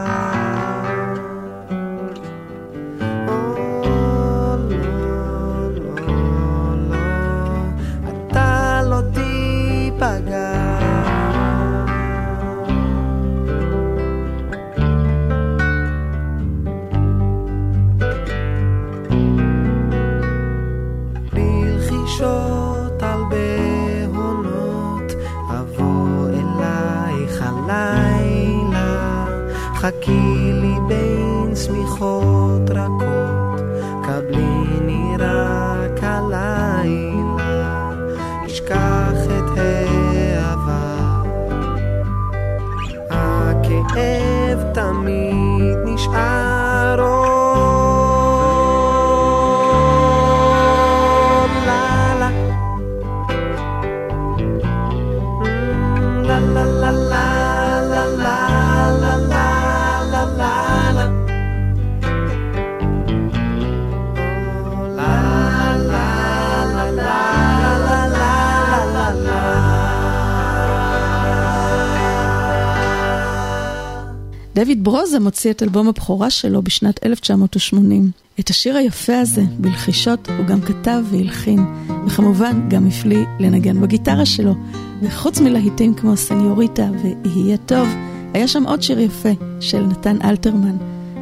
דויד 74.57 74.85
ברוזה 74.85 75.21
מוציא 75.21 75.51
את 75.51 75.63
אלבום 75.63 75.89
הבכורה 75.89 76.31
שלו 76.31 76.63
בשנת 76.63 77.07
1980. 77.07 78.11
את 78.41 78.51
השיר 78.51 78.77
היפה 78.77 79.19
הזה, 79.19 79.43
בלחישות, 79.59 80.29
הוא 80.29 80.47
גם 80.47 80.61
כתב 80.61 81.03
והלחין, 81.11 81.67
וכמובן 82.07 82.69
גם 82.69 82.87
הפליא 82.87 83.25
לנגן 83.41 83.81
בגיטרה 83.81 84.27
שלו. 84.27 84.55
וחוץ 85.03 85.41
מלהיטים 85.41 85.95
כמו 85.95 86.17
סניוריטה 86.17 86.89
ו"יהיה 87.03 87.57
טוב", 87.57 87.89
היה 88.35 88.49
שם 88.49 88.65
עוד 88.67 88.83
שיר 88.83 89.01
יפה 89.01 89.29
של 89.61 89.87
נתן 89.87 90.17
אלתרמן, 90.25 90.77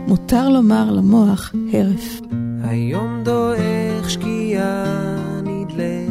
מותר 0.09 0.48
לומר 0.48 0.90
למוח 0.90 1.52
הרף. 1.73 2.20
היום 2.62 3.23
דועך 3.24 4.11
שקיעה 4.11 4.85
נדלקת, 5.44 6.03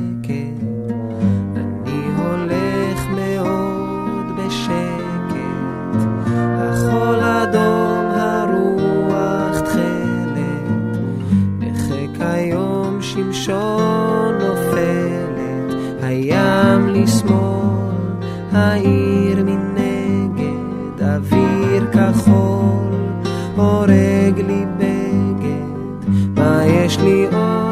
הורג 23.64 24.40
לי 24.48 24.66
בגד, 24.78 26.10
מה 26.36 26.66
יש 26.66 27.00
לי 27.00 27.26
עוד? 27.32 27.63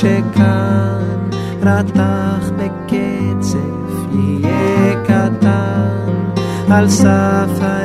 שכאן 0.00 1.30
רתח 1.62 2.50
בקצף, 2.56 3.58
יהיה 4.12 5.04
קטן 5.04 6.32
על 6.70 6.88
סף 6.88 7.06
העצב. 7.60 7.75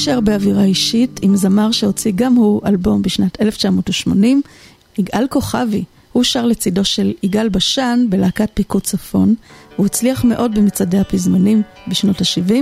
נשאר 0.00 0.20
באווירה 0.20 0.64
אישית 0.64 1.20
עם 1.22 1.36
זמר 1.36 1.70
שהוציא 1.70 2.12
גם 2.14 2.34
הוא 2.34 2.60
אלבום 2.66 3.02
בשנת 3.02 3.40
1980, 3.42 4.42
יגאל 4.98 5.26
כוכבי. 5.30 5.84
הוא 6.12 6.24
שר 6.24 6.46
לצידו 6.46 6.84
של 6.84 7.12
יגאל 7.22 7.48
בשן 7.48 8.06
בלהקת 8.08 8.50
פיקוד 8.54 8.82
צפון, 8.82 9.34
הוא 9.76 9.86
הצליח 9.86 10.24
מאוד 10.24 10.54
במצעדי 10.54 10.98
הפזמונים 10.98 11.62
בשנות 11.88 12.20
ה-70, 12.20 12.52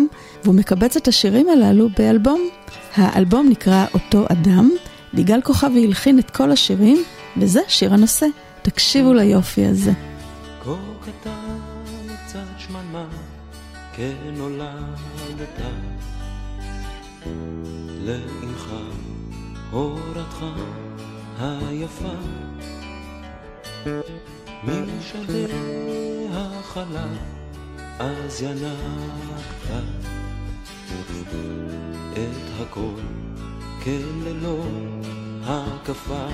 והוא 0.45 0.55
מקבץ 0.55 0.97
את 0.97 1.09
השירים 1.09 1.49
הללו 1.49 1.89
באלבום. 1.99 2.49
האלבום 2.95 3.49
נקרא 3.49 3.87
אותו 3.95 4.27
אדם, 4.29 4.71
ויגאל 5.15 5.41
כוכבי 5.41 5.85
הלחין 5.85 6.19
את 6.19 6.31
כל 6.31 6.51
השירים, 6.51 7.03
וזה 7.37 7.61
שיר 7.69 7.95
הנושא. 7.95 8.27
תקשיבו 8.63 9.15
ליופי 9.15 9.67
הזה. 9.67 9.93
קטן 11.01 11.59
קצת 12.27 12.39
שממה, 12.59 13.07
כן 13.97 14.15
נולדת. 14.37 15.63
לאמך, 18.05 18.73
הורתך 19.71 20.45
היפה, 21.41 22.15
משדי 24.65 25.47
החלל, 26.33 27.17
אז 27.99 28.43
ינקת 28.43 30.09
את 32.13 32.61
הכל 32.61 33.01
כללא 33.85 34.63
הקפה. 35.45 36.27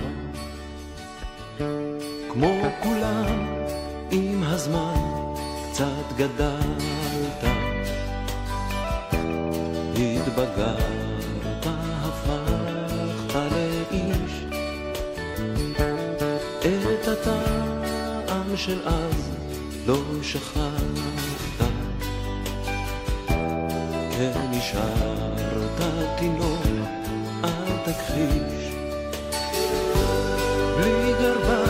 כמו 2.33 2.63
כולם, 2.83 3.47
עם 4.11 4.43
הזמן 4.43 4.95
קצת 5.71 6.17
גדלת, 6.17 6.94
שבגרת 10.35 11.67
הפכת 11.67 13.35
לאיש. 13.35 14.45
את 16.61 17.09
הטעם 17.09 18.57
של 18.57 18.89
אז 18.89 19.31
לא 19.87 19.99
שכחת. 20.23 21.61
כן, 24.11 24.31
ונשארת 24.35 25.81
תינוק 26.19 26.67
אל 27.45 27.77
תכחיש. 27.85 28.75
בלי 30.77 31.13
גרבה 31.21 31.64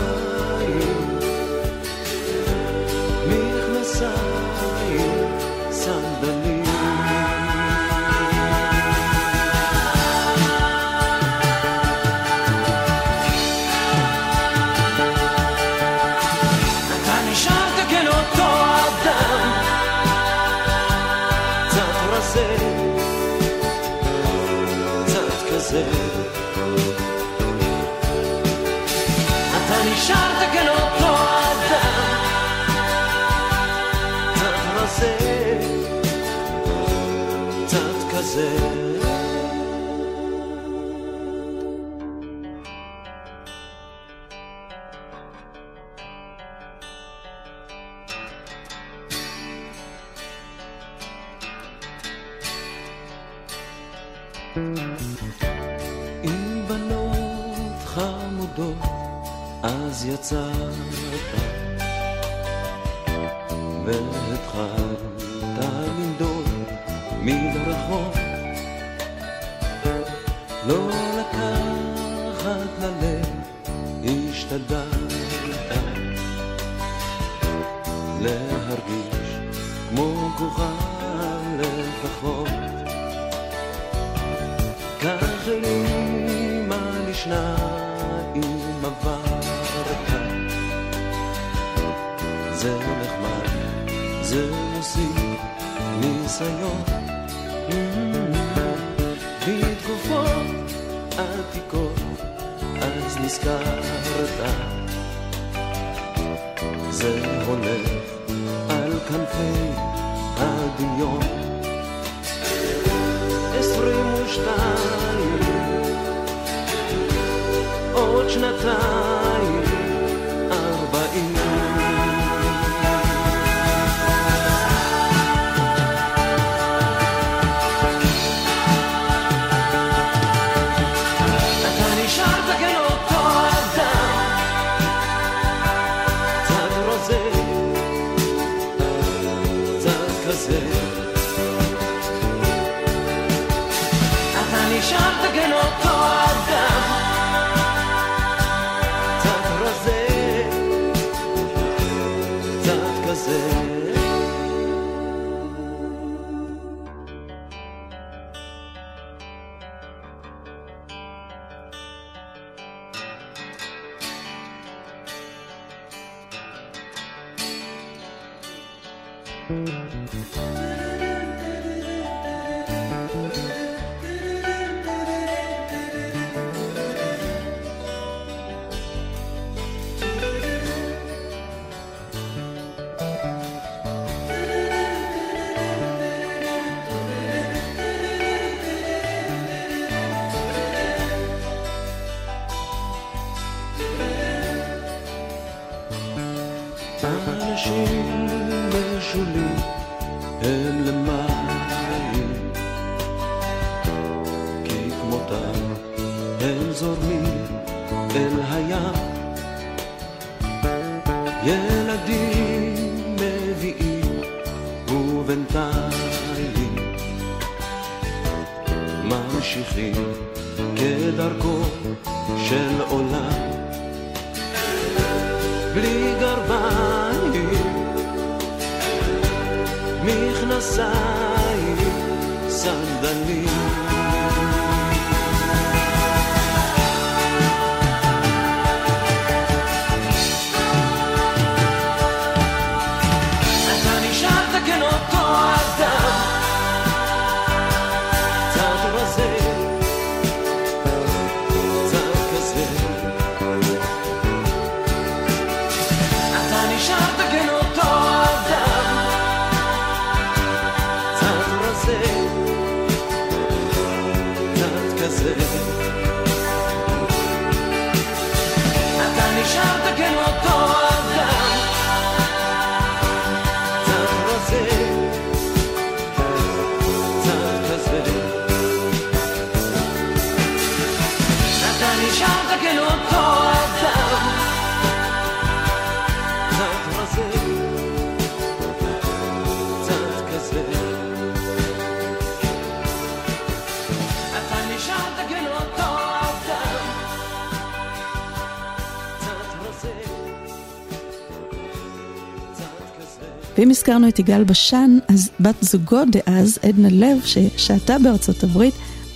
ואם 303.57 303.69
הזכרנו 303.69 304.07
את 304.07 304.19
יגאל 304.19 304.43
בשן, 304.43 304.97
אז 305.07 305.29
בת 305.39 305.55
זוגו 305.61 305.99
דאז, 306.11 306.59
עדנה 306.63 306.87
לב, 306.91 307.17
ששהתה 307.25 307.99
בארצות 307.99 308.43
הברית, 308.43 308.73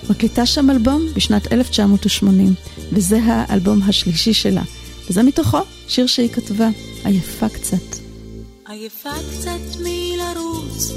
מקליטה 0.09 0.45
שם 0.45 0.69
אלבום 0.69 1.07
בשנת 1.15 1.53
1980, 1.53 2.53
וזה 2.91 3.19
האלבום 3.23 3.81
השלישי 3.83 4.33
שלה. 4.33 4.63
וזה 5.09 5.23
מתוכו 5.23 5.57
שיר 5.87 6.07
שהיא 6.07 6.29
כתבה, 6.29 6.69
עייפה 7.03 7.49
קצת. 7.49 7.99
עייפה 8.67 9.09
קצת 9.31 9.79
מלרוץ, 9.79 10.91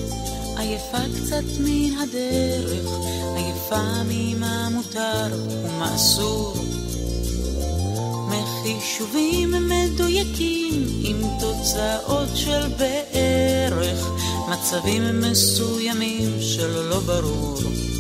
עייפה 0.57 0.99
קצת 1.17 1.45
מן 1.61 1.99
הדרך, 1.99 2.89
עייפה 3.37 4.03
ממה 4.09 4.69
מותר 4.69 5.45
ומה 5.65 5.95
אסור. 5.95 6.57
מחישובים 8.29 9.55
מדויקים 9.69 10.87
עם 11.03 11.17
תוצאות 11.41 12.29
של 12.35 12.69
בערך, 12.79 14.09
מצבים 14.49 15.21
מסוימים 15.21 16.31
של 16.41 16.89
לא 16.89 17.01
ברור. 17.01 17.92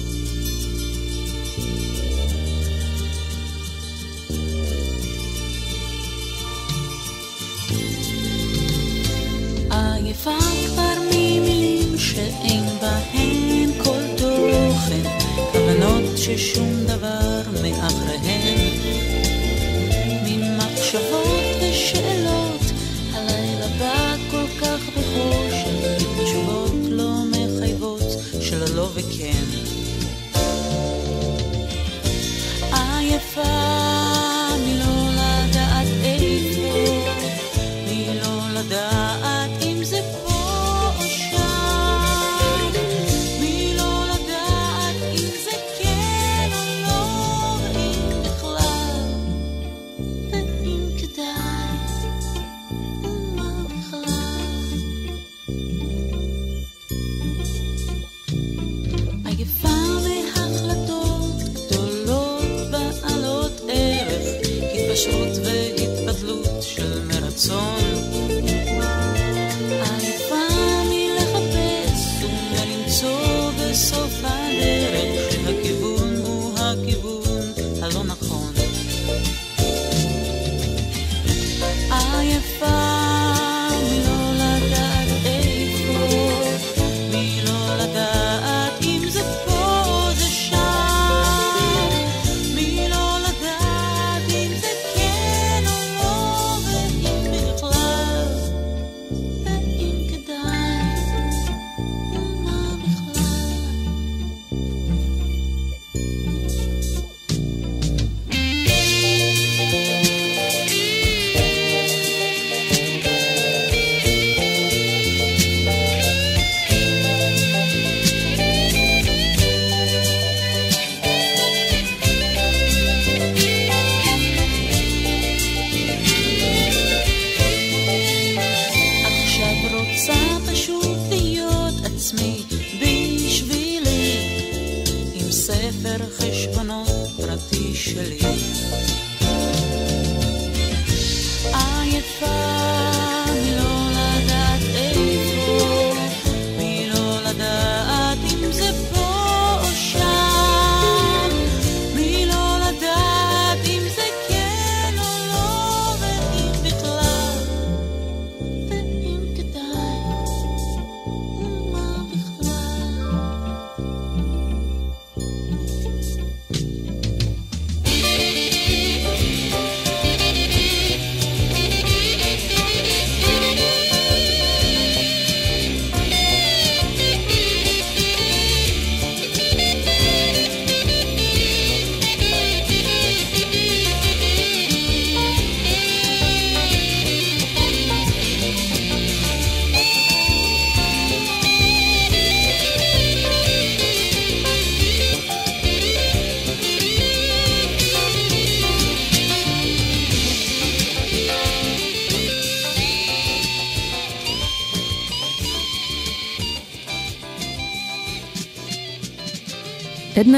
עייפה 10.12 10.39
כבר 10.66 10.94
ממילים 11.10 11.98
שאין 11.98 12.64
בהן 12.80 13.70
כל 13.84 14.01
תוכן, 14.16 15.02
כוונות 15.52 16.18
ששום 16.18 16.84
דבר 16.86 17.40
מאחריהן. 17.62 18.70
ממחשבות 20.26 21.44
ושאלות, 21.60 22.31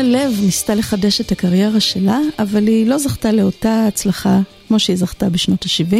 לב 0.05 0.40
ניסתה 0.43 0.74
לחדש 0.74 1.20
את 1.20 1.32
הקריירה 1.32 1.81
שלה, 1.81 2.18
אבל 2.39 2.66
היא 2.66 2.86
לא 2.86 2.98
זכתה 2.98 3.32
לאותה 3.32 3.86
הצלחה 3.86 4.40
כמו 4.68 4.78
שהיא 4.78 4.97
זכתה 4.97 5.28
בשנות 5.28 5.64
ה-70, 5.64 5.97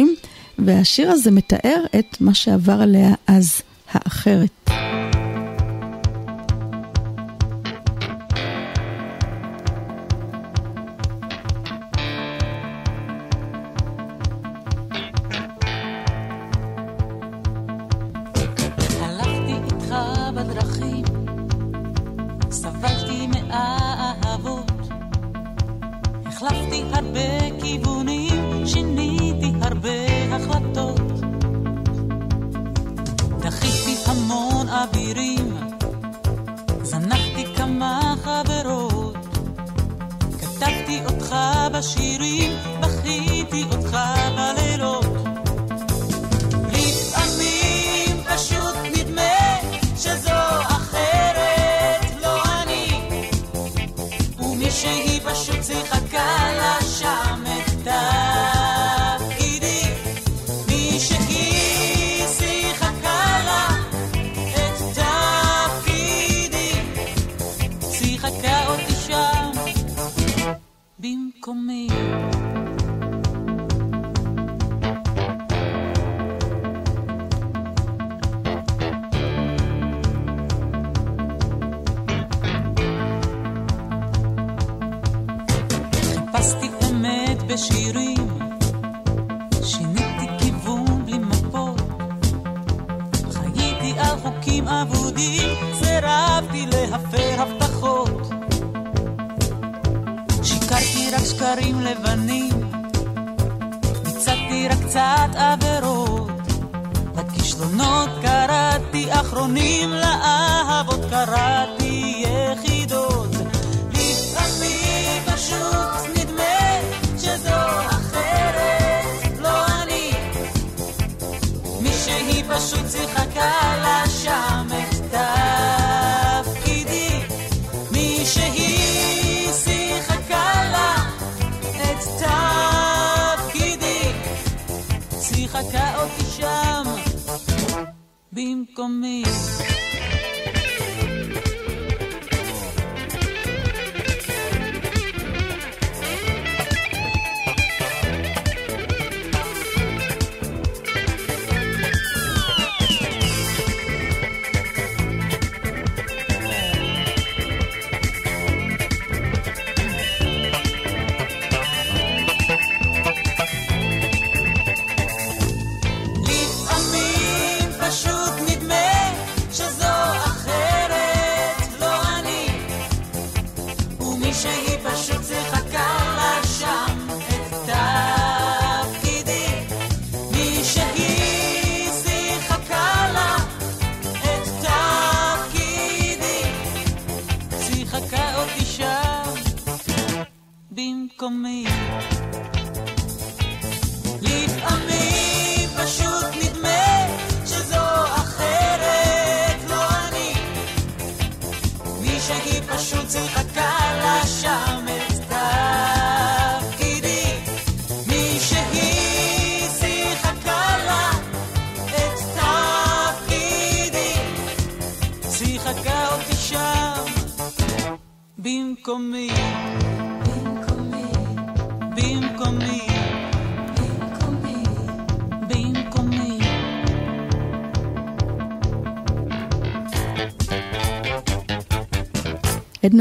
והשיר 0.59 1.11
הזה 1.11 1.31
מתאר 1.31 1.83
את 1.99 2.17
מה 2.21 2.33
שעבר 2.33 2.81
עליה 2.81 3.13
אז, 3.27 3.61
האחרת. 3.91 4.64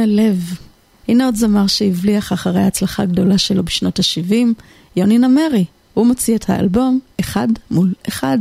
הלב. 0.04 0.58
הנה 1.08 1.24
עוד 1.24 1.34
זמר 1.36 1.66
שהבליח 1.66 2.32
אחרי 2.32 2.60
ההצלחה 2.60 3.02
הגדולה 3.02 3.38
שלו 3.38 3.62
בשנות 3.62 3.98
ה-70, 3.98 4.34
יוני 4.96 5.18
נמרי. 5.18 5.64
הוא 5.94 6.06
מוציא 6.06 6.36
את 6.36 6.50
האלבום 6.50 6.98
אחד 7.20 7.48
מול 7.70 7.92
אחד. 8.08 8.38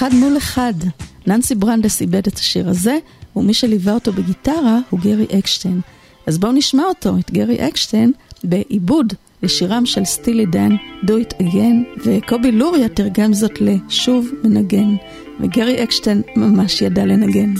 אחד 0.00 0.14
מול 0.14 0.36
אחד. 0.36 0.74
ננסי 1.26 1.54
ברנדס 1.54 2.00
עיבד 2.00 2.26
את 2.26 2.36
השיר 2.36 2.68
הזה, 2.68 2.98
ומי 3.36 3.54
שליווה 3.54 3.94
אותו 3.94 4.12
בגיטרה 4.12 4.78
הוא 4.90 5.00
גרי 5.00 5.26
אקשטיין. 5.38 5.80
אז 6.26 6.38
בואו 6.38 6.52
נשמע 6.52 6.82
אותו, 6.82 7.18
את 7.18 7.30
גרי 7.30 7.68
אקשטיין, 7.68 8.12
בעיבוד 8.44 9.12
לשירם 9.42 9.86
של 9.86 10.04
סטילי 10.04 10.46
דן, 10.46 10.76
Do 11.04 11.10
It 11.10 11.42
Again, 11.42 12.00
וקובי 12.04 12.52
לוריה 12.52 12.88
תרגם 12.88 13.32
זאת 13.32 13.60
ל"שוב 13.60 14.28
מנגן", 14.44 14.96
וגרי 15.40 15.82
אקשטיין 15.82 16.22
ממש 16.36 16.82
ידע 16.82 17.06
לנגן. 17.06 17.54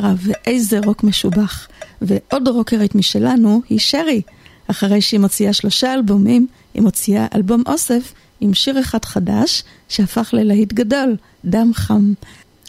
שרה, 0.00 0.14
ואיזה 0.18 0.80
רוק 0.84 1.04
משובח. 1.04 1.68
ועוד 2.02 2.48
רוקרית 2.48 2.94
משלנו 2.94 3.62
היא 3.68 3.78
שרי. 3.78 4.22
אחרי 4.66 5.00
שהיא 5.00 5.20
מוציאה 5.20 5.52
שלושה 5.52 5.94
אלבומים, 5.94 6.46
היא 6.74 6.82
מוציאה 6.82 7.26
אלבום 7.34 7.62
אוסף 7.66 8.12
עם 8.40 8.54
שיר 8.54 8.80
אחד 8.80 9.04
חדש, 9.04 9.62
שהפך 9.88 10.30
ללהיט 10.32 10.72
גדול, 10.72 11.16
דם 11.44 11.70
חם. 11.74 12.12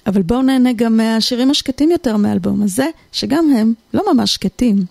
אבל 0.07 0.21
בואו 0.21 0.41
נהנה 0.41 0.73
גם 0.73 0.97
מהשירים 0.97 1.51
השקטים 1.51 1.91
יותר 1.91 2.17
מהאלבום 2.17 2.63
הזה, 2.63 2.85
שגם 3.11 3.45
הם 3.57 3.73
לא 3.93 4.13
ממש 4.13 4.33
שקטים. 4.33 4.85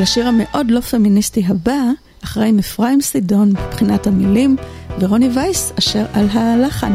ולשיר 0.00 0.28
המאוד 0.28 0.70
לא 0.70 0.80
פמיניסטי 0.80 1.44
הבא, 1.46 1.80
אחראים 2.24 2.58
אפרים 2.58 3.00
סידון 3.00 3.48
מבחינת 3.50 4.06
המילים, 4.06 4.56
ורוני 5.00 5.28
וייס 5.34 5.72
אשר 5.78 6.04
על 6.12 6.28
הלחן. 6.32 6.92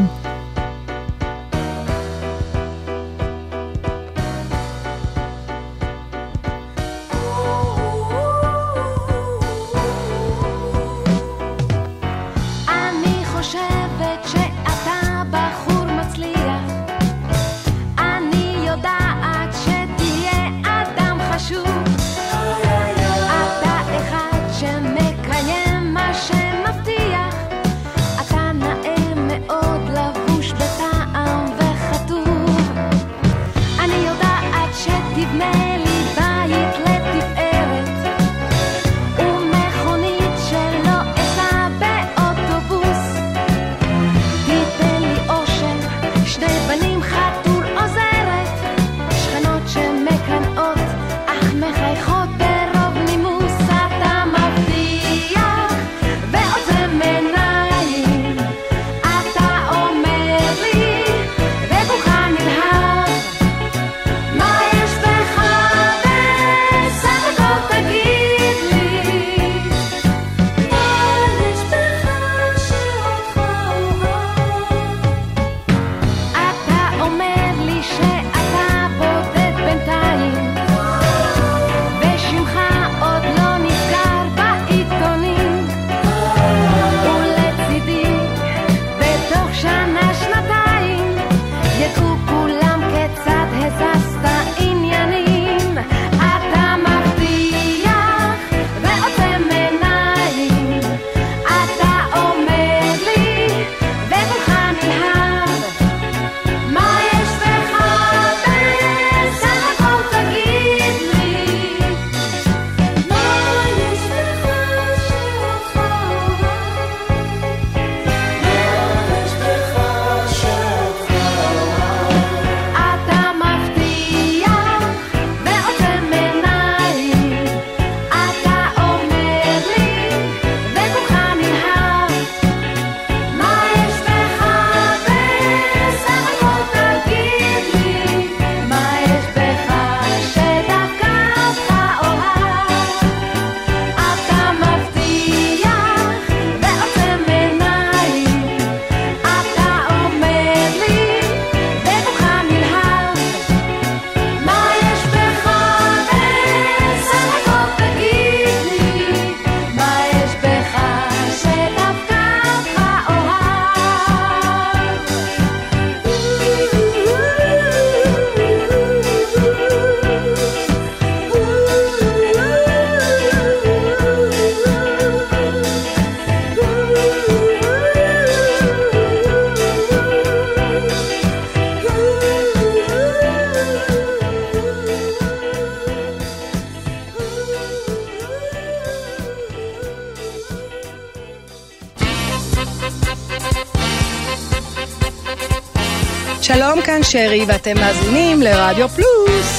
כאן 196.96 197.04
שרי, 197.04 197.44
ואתם 197.48 197.74
מאזינים 197.74 198.42
לרדיו 198.42 198.88
פלוס. 198.88 199.55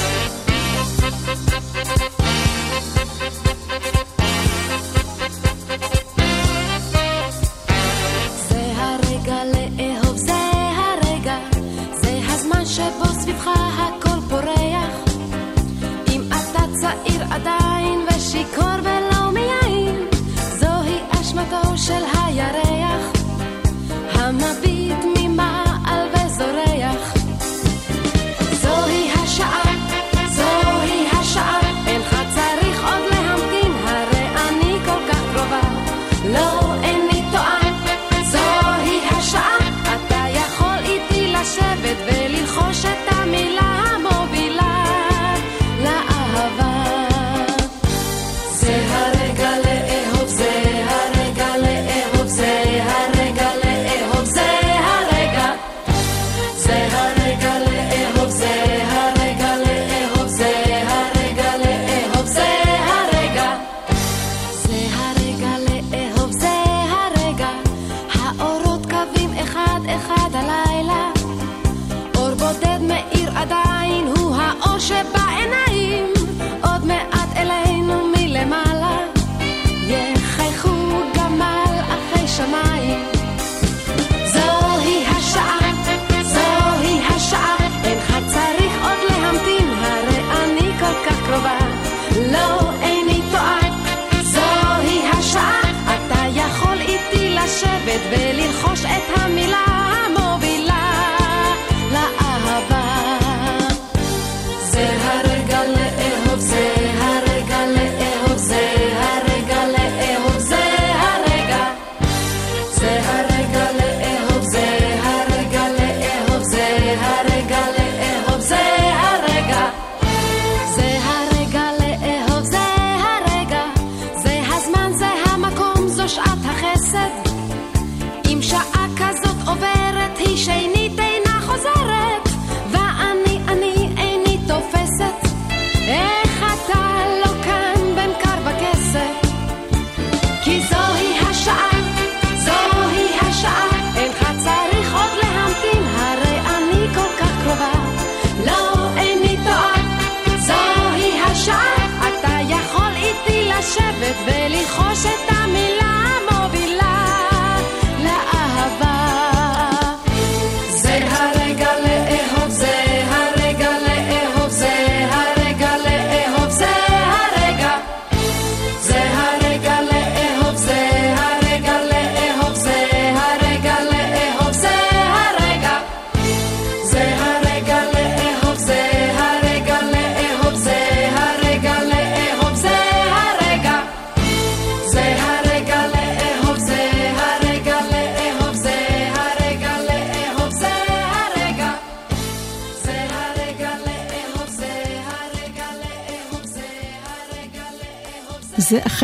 לשבת 97.88 98.00
וללחוש 98.10 98.27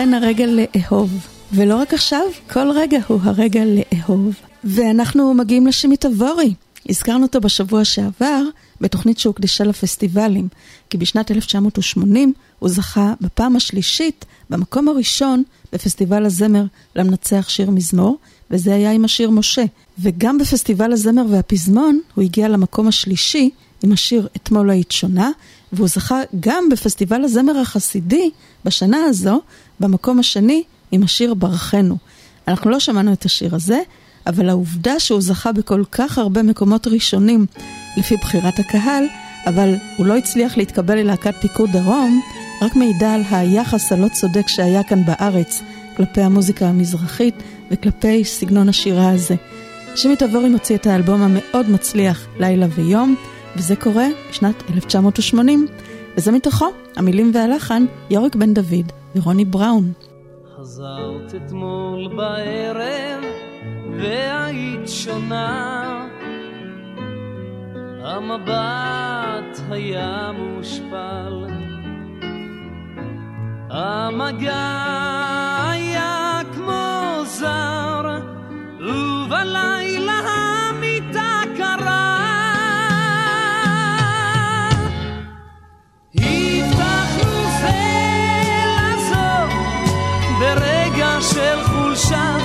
אכן 0.05 0.15
הרגע 0.15 0.45
לאהוב. 0.47 1.27
ולא 1.53 1.77
רק 1.77 1.95
עכשיו, 1.95 2.21
כל 2.53 2.71
רגע 2.71 2.99
הוא 3.09 3.21
הרגע 3.23 3.61
לאהוב. 3.65 4.35
ואנחנו 4.65 5.35
מגיעים 5.35 5.67
לשימי 5.67 5.97
תבורי. 5.97 6.55
הזכרנו 6.89 7.23
אותו 7.23 7.41
בשבוע 7.41 7.85
שעבר 7.85 8.43
בתוכנית 8.81 9.19
שהוקדשה 9.19 9.65
לפסטיבלים, 9.65 10.49
כי 10.91 10.99
בשנת 10.99 11.31
1980 11.31 12.33
הוא 12.59 12.69
זכה 12.69 13.15
בפעם 13.21 13.57
השלישית, 13.57 14.25
במקום 14.51 14.89
הראשון, 14.89 15.43
בפסטיבל 15.73 16.27
הזמר 16.27 16.65
למנצח 16.97 17.49
שיר 17.49 17.71
מזמור, 17.71 18.19
וזה 18.51 18.75
היה 18.75 18.93
עם 18.93 19.05
השיר 19.05 19.31
משה. 19.31 19.65
וגם 19.99 20.39
בפסטיבל 20.39 20.93
הזמר 20.93 21.25
והפזמון 21.31 22.01
הוא 22.15 22.25
הגיע 22.25 22.49
למקום 22.49 22.89
השלישי 22.89 23.51
עם 23.83 23.93
השיר 23.93 24.29
אתמול 24.37 24.71
היית 24.71 24.93
שונה, 24.93 25.31
והוא 25.73 25.89
זכה 25.89 26.21
גם 26.41 26.69
בפסטיבל 26.69 27.25
הזמר 27.25 27.59
החסידי 27.59 28.31
בשנה 28.65 28.99
הזו, 29.05 29.41
במקום 29.81 30.19
השני 30.19 30.63
עם 30.93 31.03
השיר 31.03 31.35
ברכנו. 31.35 31.97
אנחנו 32.49 32.71
לא 32.71 32.81
שמענו 32.81 33.13
את 33.13 33.25
השיר 33.25 33.55
הזה, 33.55 33.81
אבל 34.27 34.49
העובדה 34.49 35.01
שהוא 35.01 35.21
זכה 35.21 35.53
בכל 35.53 35.83
כך 35.93 36.19
הרבה 36.19 36.43
מקומות 36.43 36.87
ראשונים 36.87 37.47
לפי 37.97 38.17
בחירת 38.17 38.59
הקהל, 38.59 39.05
אבל 39.47 39.75
הוא 39.97 40.07
לא 40.07 40.17
הצליח 40.17 40.57
להתקבל 40.57 40.95
ללהקת 40.95 41.35
פיקוד 41.41 41.71
דרום, 41.73 42.21
רק 42.63 42.77
מעידה 42.77 43.15
על 43.15 43.23
היחס 43.31 43.93
הלא 43.93 44.09
צודק 44.09 44.49
שהיה 44.49 44.83
כאן 44.83 45.05
בארץ 45.05 45.63
כלפי 45.97 46.21
המוזיקה 46.21 46.67
המזרחית 46.67 47.35
וכלפי 47.71 48.25
סגנון 48.25 48.69
השירה 48.69 49.11
הזה. 49.11 49.35
שימי 49.97 50.17
תבורי 50.17 50.49
מוציא 50.49 50.77
את 50.77 50.87
האלבום 50.87 51.23
המאוד 51.23 51.71
מצליח 51.71 52.27
לילה 52.39 52.67
ויום, 52.71 53.15
וזה 53.57 53.77
קורה 53.77 54.07
בשנת 54.31 54.55
1980, 54.75 55.67
וזה 56.17 56.33
מתוכו, 56.33 56.67
המילים 56.97 57.31
והלחן, 57.35 57.85
יוריק 58.11 58.35
בן 58.35 58.55
דוד 58.55 58.93
ורוני 59.17 59.45
בראון. 59.45 59.93
חזרת 60.57 61.35
אתמול 61.35 62.09
בערב 62.17 63.25
והיית 63.99 64.89
שונה 64.89 66.07
המבט 68.05 69.61
היה 69.71 70.31
מושפל 70.39 71.45
המגע 73.71 74.85
היה 75.71 76.41
כמו 76.55 77.25
זר 77.25 78.19
ובלילה 78.81 80.44
ברגע 90.45 91.21
של 91.21 91.65
חולשה 91.65 92.44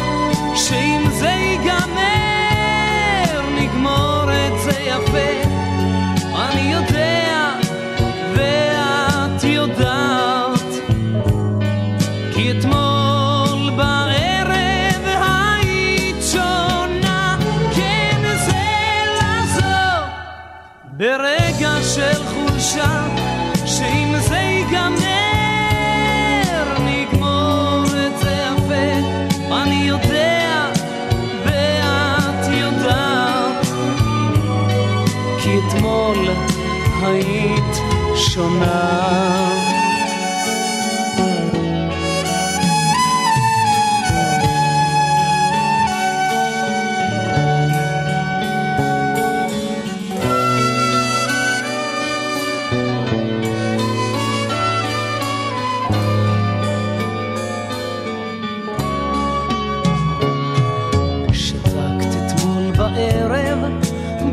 ראשונה. 38.39 38.99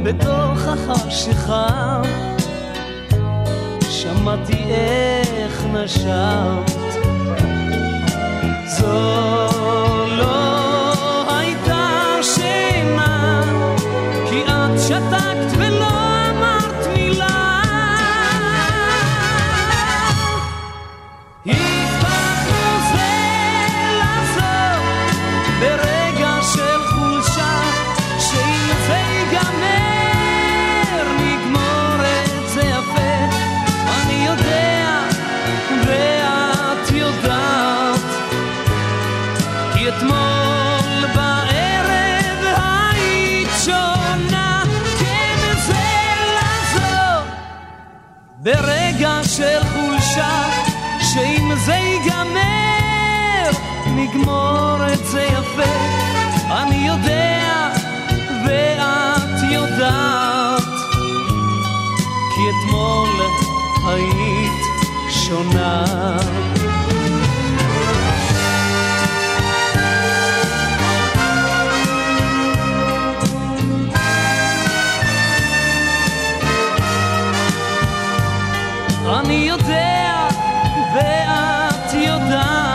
בתוך 0.02 0.66
החשיכה 0.68 2.00
שמעתי 4.26 4.64
איך 4.70 5.64
נשמת. 5.72 6.70
זאת 8.66 9.95
נגמור 54.06 54.78
את 54.92 55.06
זה 55.06 55.22
יפה, 55.22 55.72
אני 56.50 56.86
יודע 56.86 57.72
ואת 58.46 59.42
יודעת, 59.50 60.62
כי 62.34 62.42
אתמול 62.50 63.08
היית 63.86 64.52
שונה. 65.10 65.84
אני 79.20 79.34
יודע 79.34 80.28
ואת 80.94 81.94
יודעת 81.94 82.65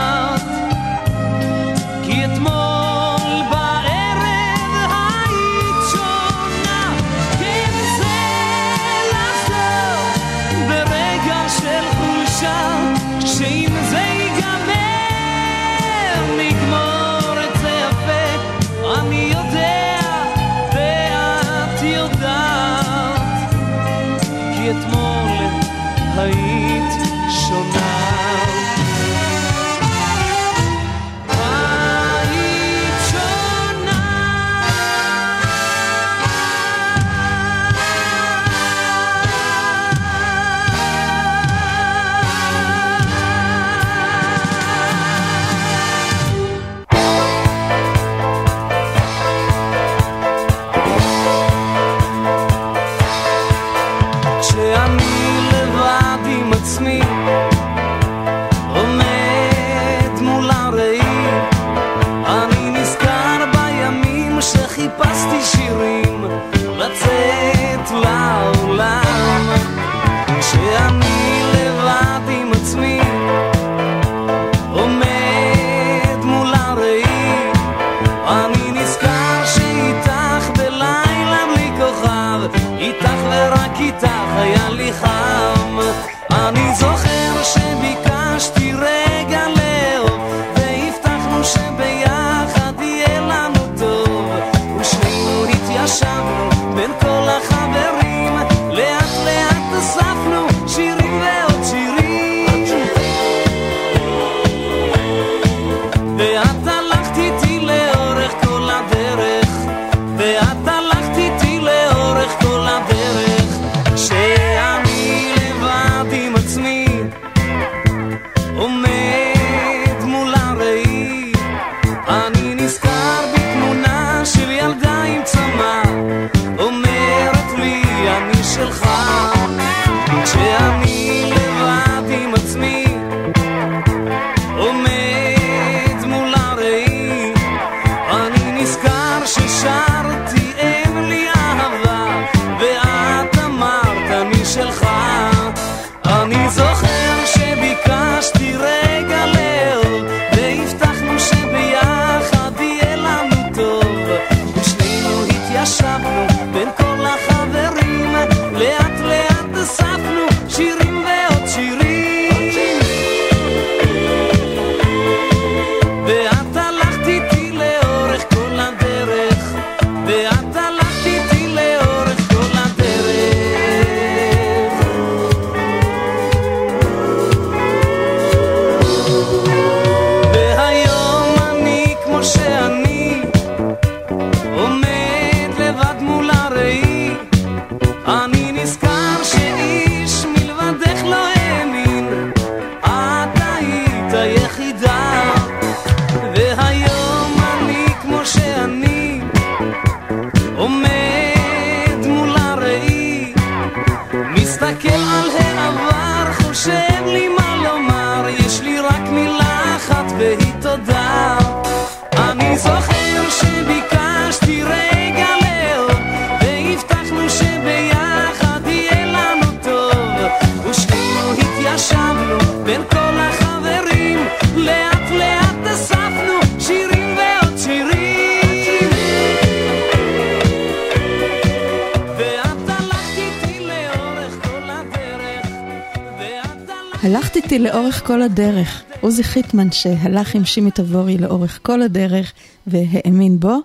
וייטמן 239.53 239.71
שהלך 239.71 240.35
עם 240.35 240.45
שימי 240.45 240.71
תבורי 240.71 241.17
לאורך 241.17 241.59
כל 241.61 241.81
הדרך 241.81 242.33
והאמין 242.67 243.39
בו. 243.39 243.57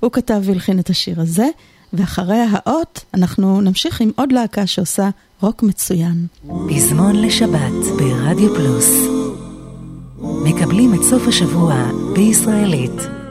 הוא 0.00 0.10
כתב 0.12 0.40
והלחין 0.44 0.78
את 0.78 0.90
השיר 0.90 1.20
הזה, 1.20 1.46
ואחרי 1.92 2.44
האות 2.50 3.04
אנחנו 3.14 3.60
נמשיך 3.60 4.00
עם 4.00 4.10
עוד 4.16 4.32
להקה 4.32 4.66
שעושה 4.66 5.10
רוק 5.40 5.62
מצוין. 5.62 6.26
פזמון 6.68 7.16
לשבת 7.16 7.98
ברדיו 7.98 8.54
פלוס. 8.54 8.90
מקבלים 10.18 10.94
את 10.94 11.02
סוף 11.02 11.28
השבוע 11.28 11.74
בישראלית. 12.14 13.23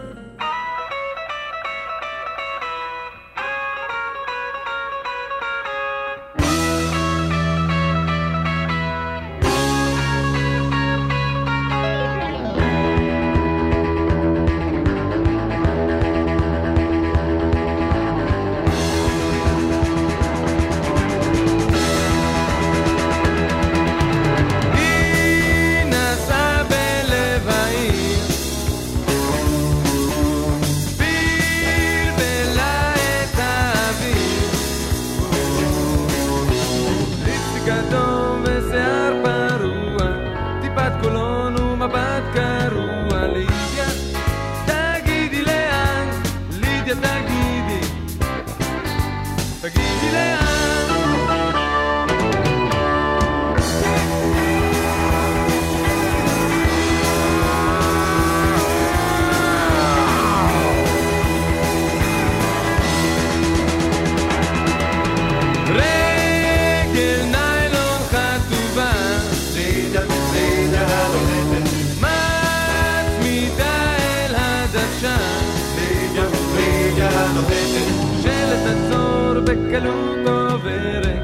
בקלות 79.45 80.27
עוברת, 80.27 81.23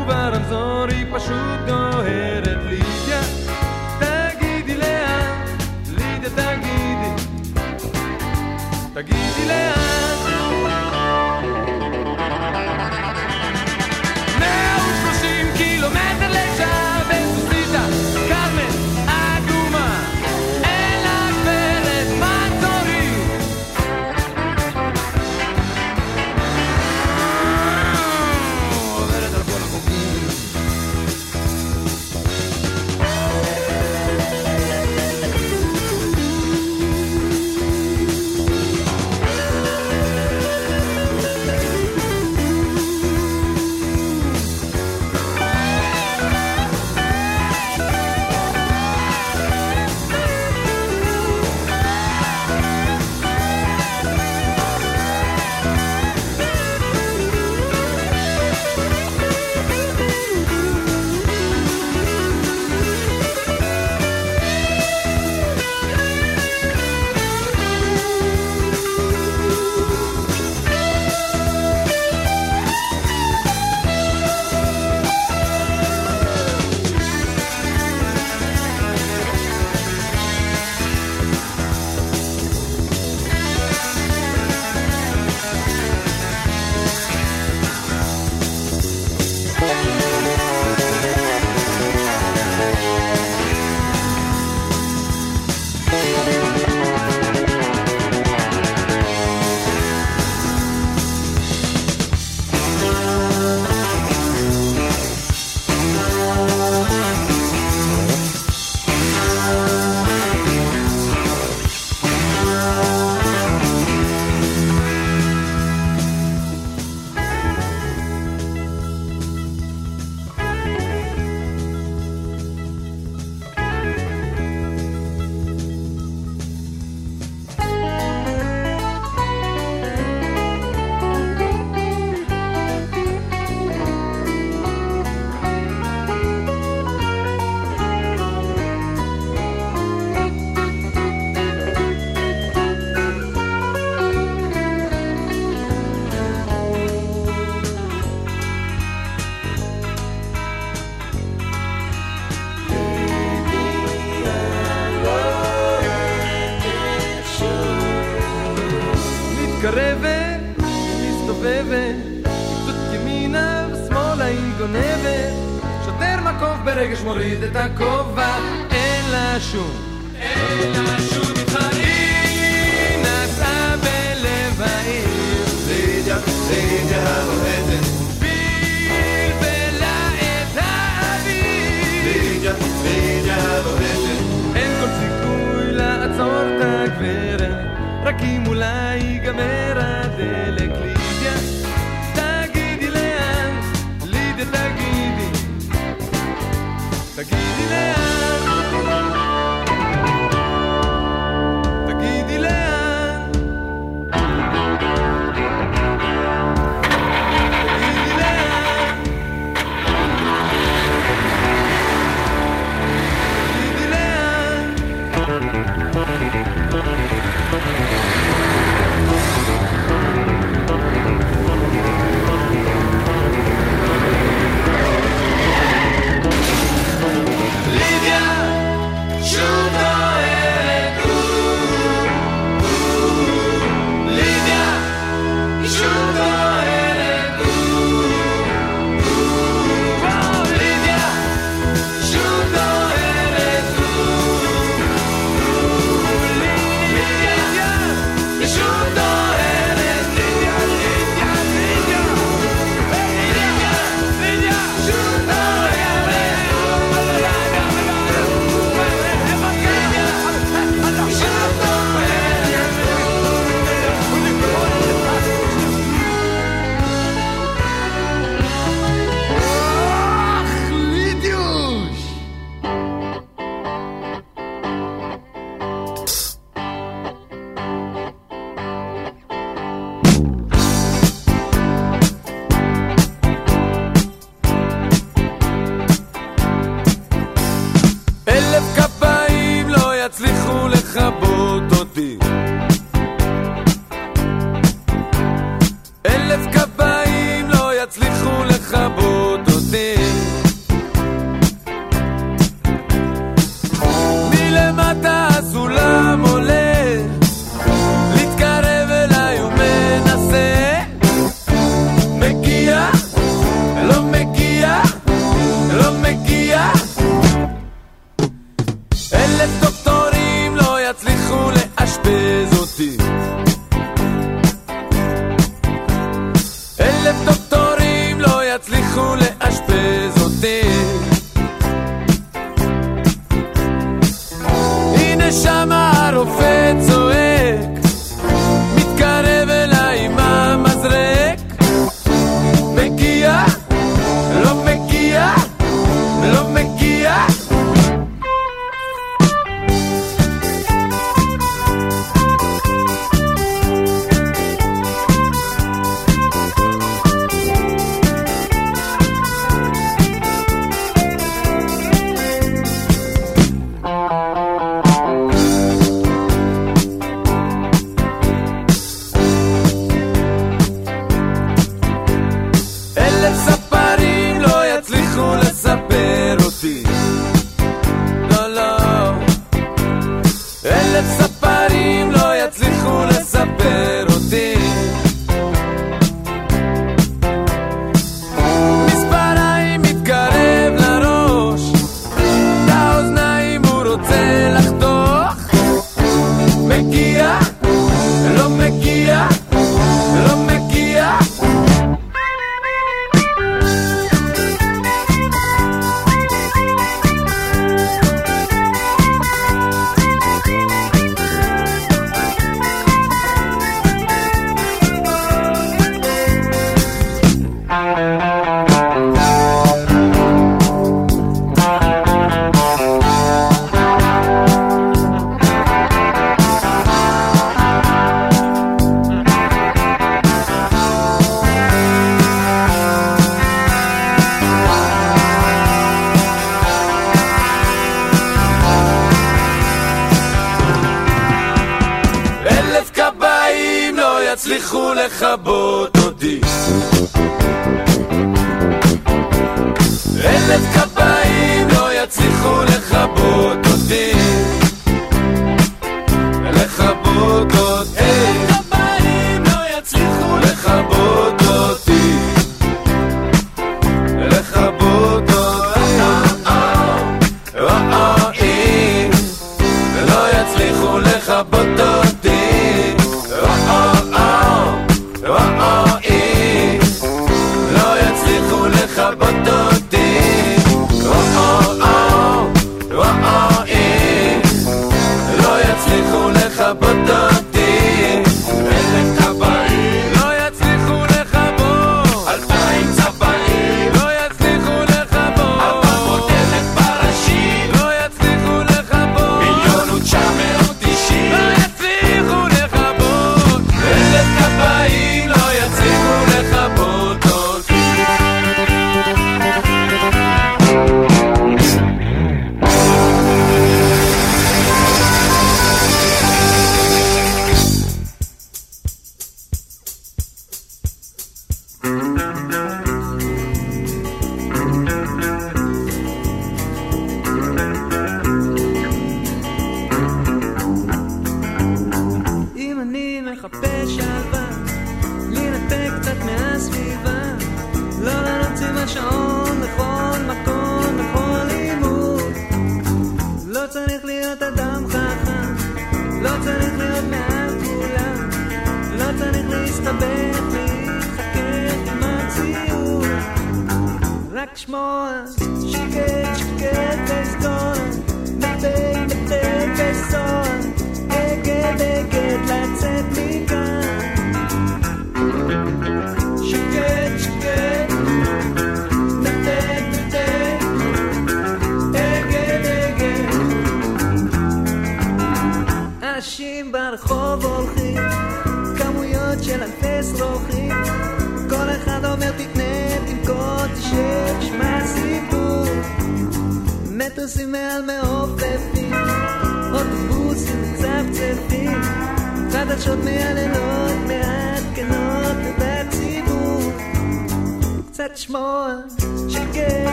וברמזור 0.00 0.86
היא 0.90 1.06
פשוט 1.12 1.60
דוהרת. 1.66 2.58
לידיה, 2.68 3.20
תגידי 3.98 4.76
לאן, 4.76 5.46
לידיה 5.96 6.30
תגידי, 6.30 7.22
תגידי 8.94 9.48
לאן. 9.48 9.99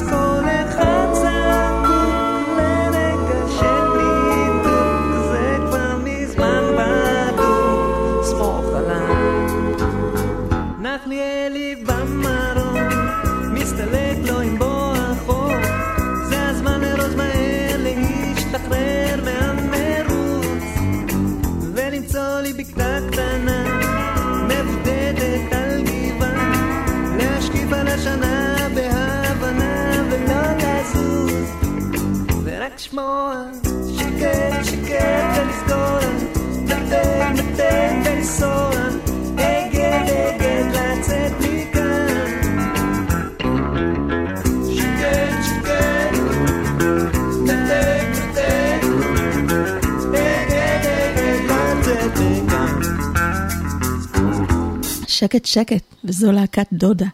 las. 0.00 0.31
שקט 55.22 55.44
שקט, 55.44 55.82
וזו 56.04 56.32
להקת 56.32 56.66
דודה. 56.72 57.06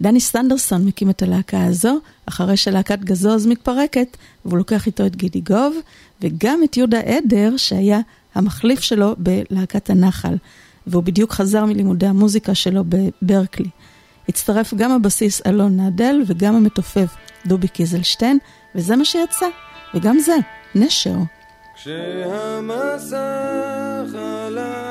דני 0.00 0.20
סנדרסון 0.20 0.84
מקים 0.84 1.10
את 1.10 1.22
הלהקה 1.22 1.64
הזו, 1.64 1.98
אחרי 2.26 2.56
שלהקת 2.56 2.98
גזוז 2.98 3.46
מתפרקת, 3.46 4.16
והוא 4.44 4.58
לוקח 4.58 4.86
איתו 4.86 5.06
את 5.06 5.16
גידי 5.16 5.40
גוב, 5.40 5.76
וגם 6.22 6.60
את 6.64 6.76
יהודה 6.76 7.00
עדר, 7.00 7.56
שהיה 7.56 8.00
המחליף 8.34 8.80
שלו 8.80 9.14
בלהקת 9.18 9.90
הנחל, 9.90 10.36
והוא 10.86 11.02
בדיוק 11.02 11.32
חזר 11.32 11.64
מלימודי 11.64 12.06
המוזיקה 12.06 12.54
שלו 12.54 12.84
בברקלי. 12.88 13.70
הצטרף 14.28 14.74
גם 14.74 14.92
הבסיס 14.92 15.42
אלון 15.46 15.80
נדל 15.80 16.22
וגם 16.26 16.54
המתופף 16.54 17.16
דובי 17.46 17.68
קיזלשטיין, 17.68 18.38
וזה 18.74 18.96
מה 18.96 19.04
שיצא, 19.04 19.46
וגם 19.94 20.18
זה, 20.18 20.36
נשר. 20.74 21.16
כשהמסך 21.74 23.16
עלה 24.14 24.87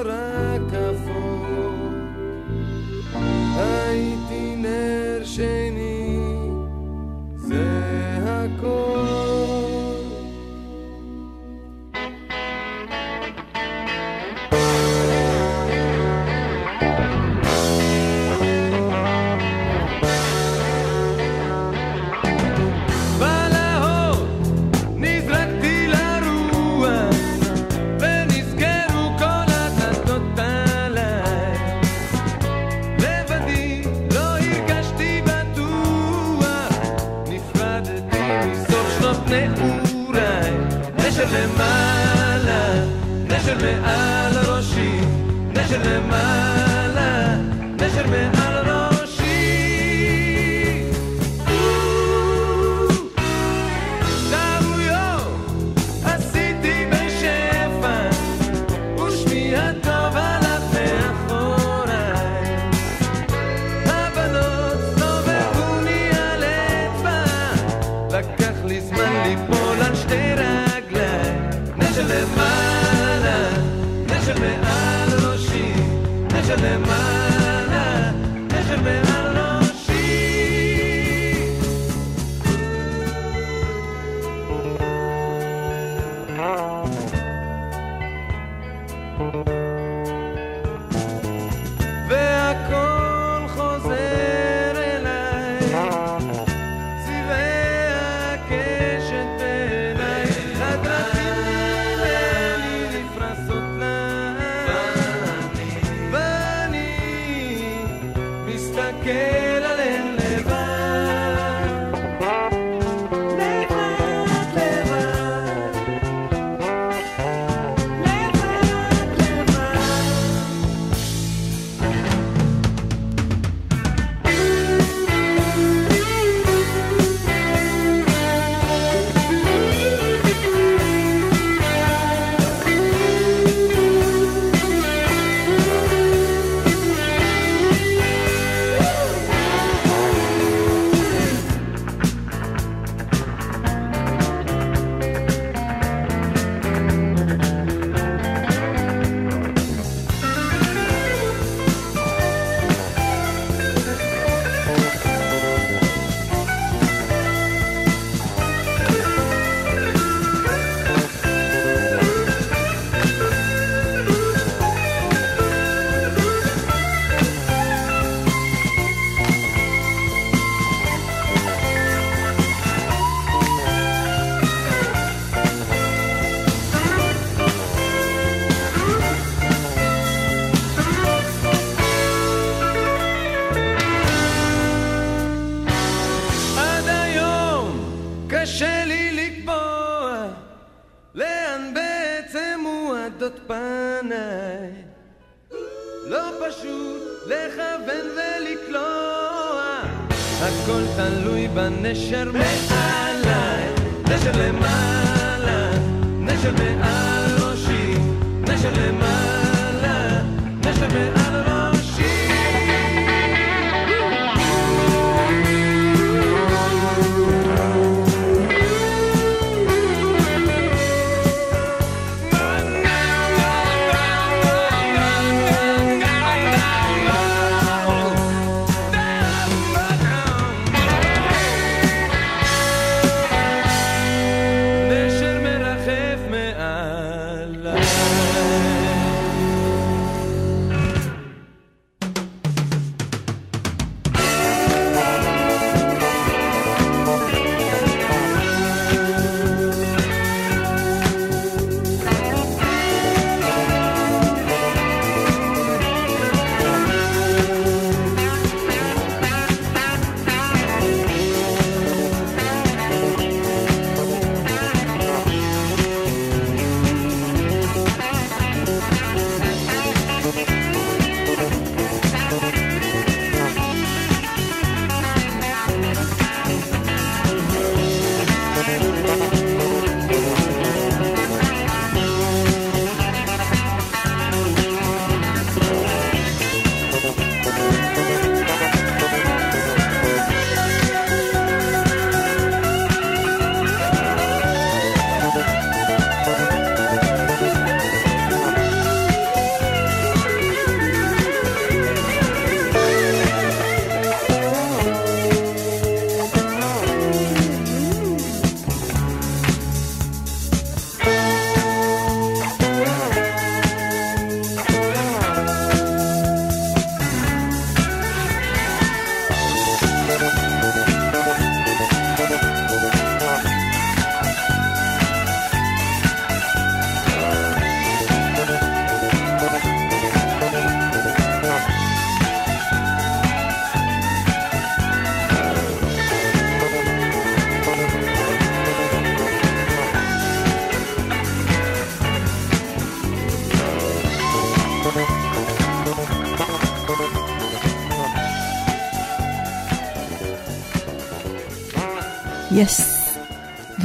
الرأي 0.00 0.35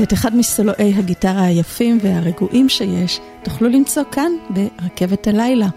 ואת 0.02 0.14
אחד 0.14 0.36
מסולואי 0.36 0.94
הגיטרה 0.98 1.44
היפים 1.44 1.98
והרגועים 2.02 2.70
שיש 2.70 3.20
תוכלו 3.44 3.70
למצוא 3.70 4.04
כאן 4.12 4.32
ברכבת 4.50 5.28
הלילה. 5.28 5.68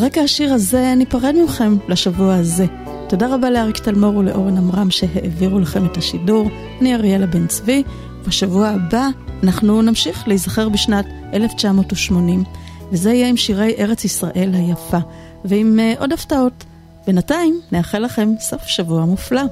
רקע 0.00 0.20
השיר 0.20 0.52
הזה 0.52 0.94
ניפרד 0.96 1.34
מכם 1.44 1.76
לשבוע 1.88 2.34
הזה. 2.34 2.66
תודה 3.08 3.34
רבה 3.34 3.50
לאריק 3.50 3.78
תלמור 3.78 4.16
ולאורן 4.16 4.56
עמרם 4.56 4.90
שהעבירו 4.90 5.58
לכם 5.58 5.86
את 5.86 5.96
השידור. 5.96 6.48
אני 6.80 6.94
אריאלה 6.94 7.26
בן 7.26 7.46
צבי. 7.46 7.82
בשבוע 8.26 8.68
הבא 8.68 9.08
אנחנו 9.42 9.82
נמשיך 9.82 10.28
להיזכר 10.28 10.68
בשנת 10.68 11.06
1980, 11.34 12.44
וזה 12.92 13.12
יהיה 13.12 13.28
עם 13.28 13.36
שירי 13.36 13.74
ארץ 13.78 14.04
ישראל 14.04 14.50
היפה, 14.54 14.98
ועם 15.44 15.78
uh, 15.78 16.00
עוד 16.00 16.12
הפתעות. 16.12 16.64
בינתיים 17.06 17.60
נאחל 17.72 17.98
לכם 17.98 18.28
סוף 18.40 18.66
שבוע 18.66 19.04
מופלא. 19.04 19.42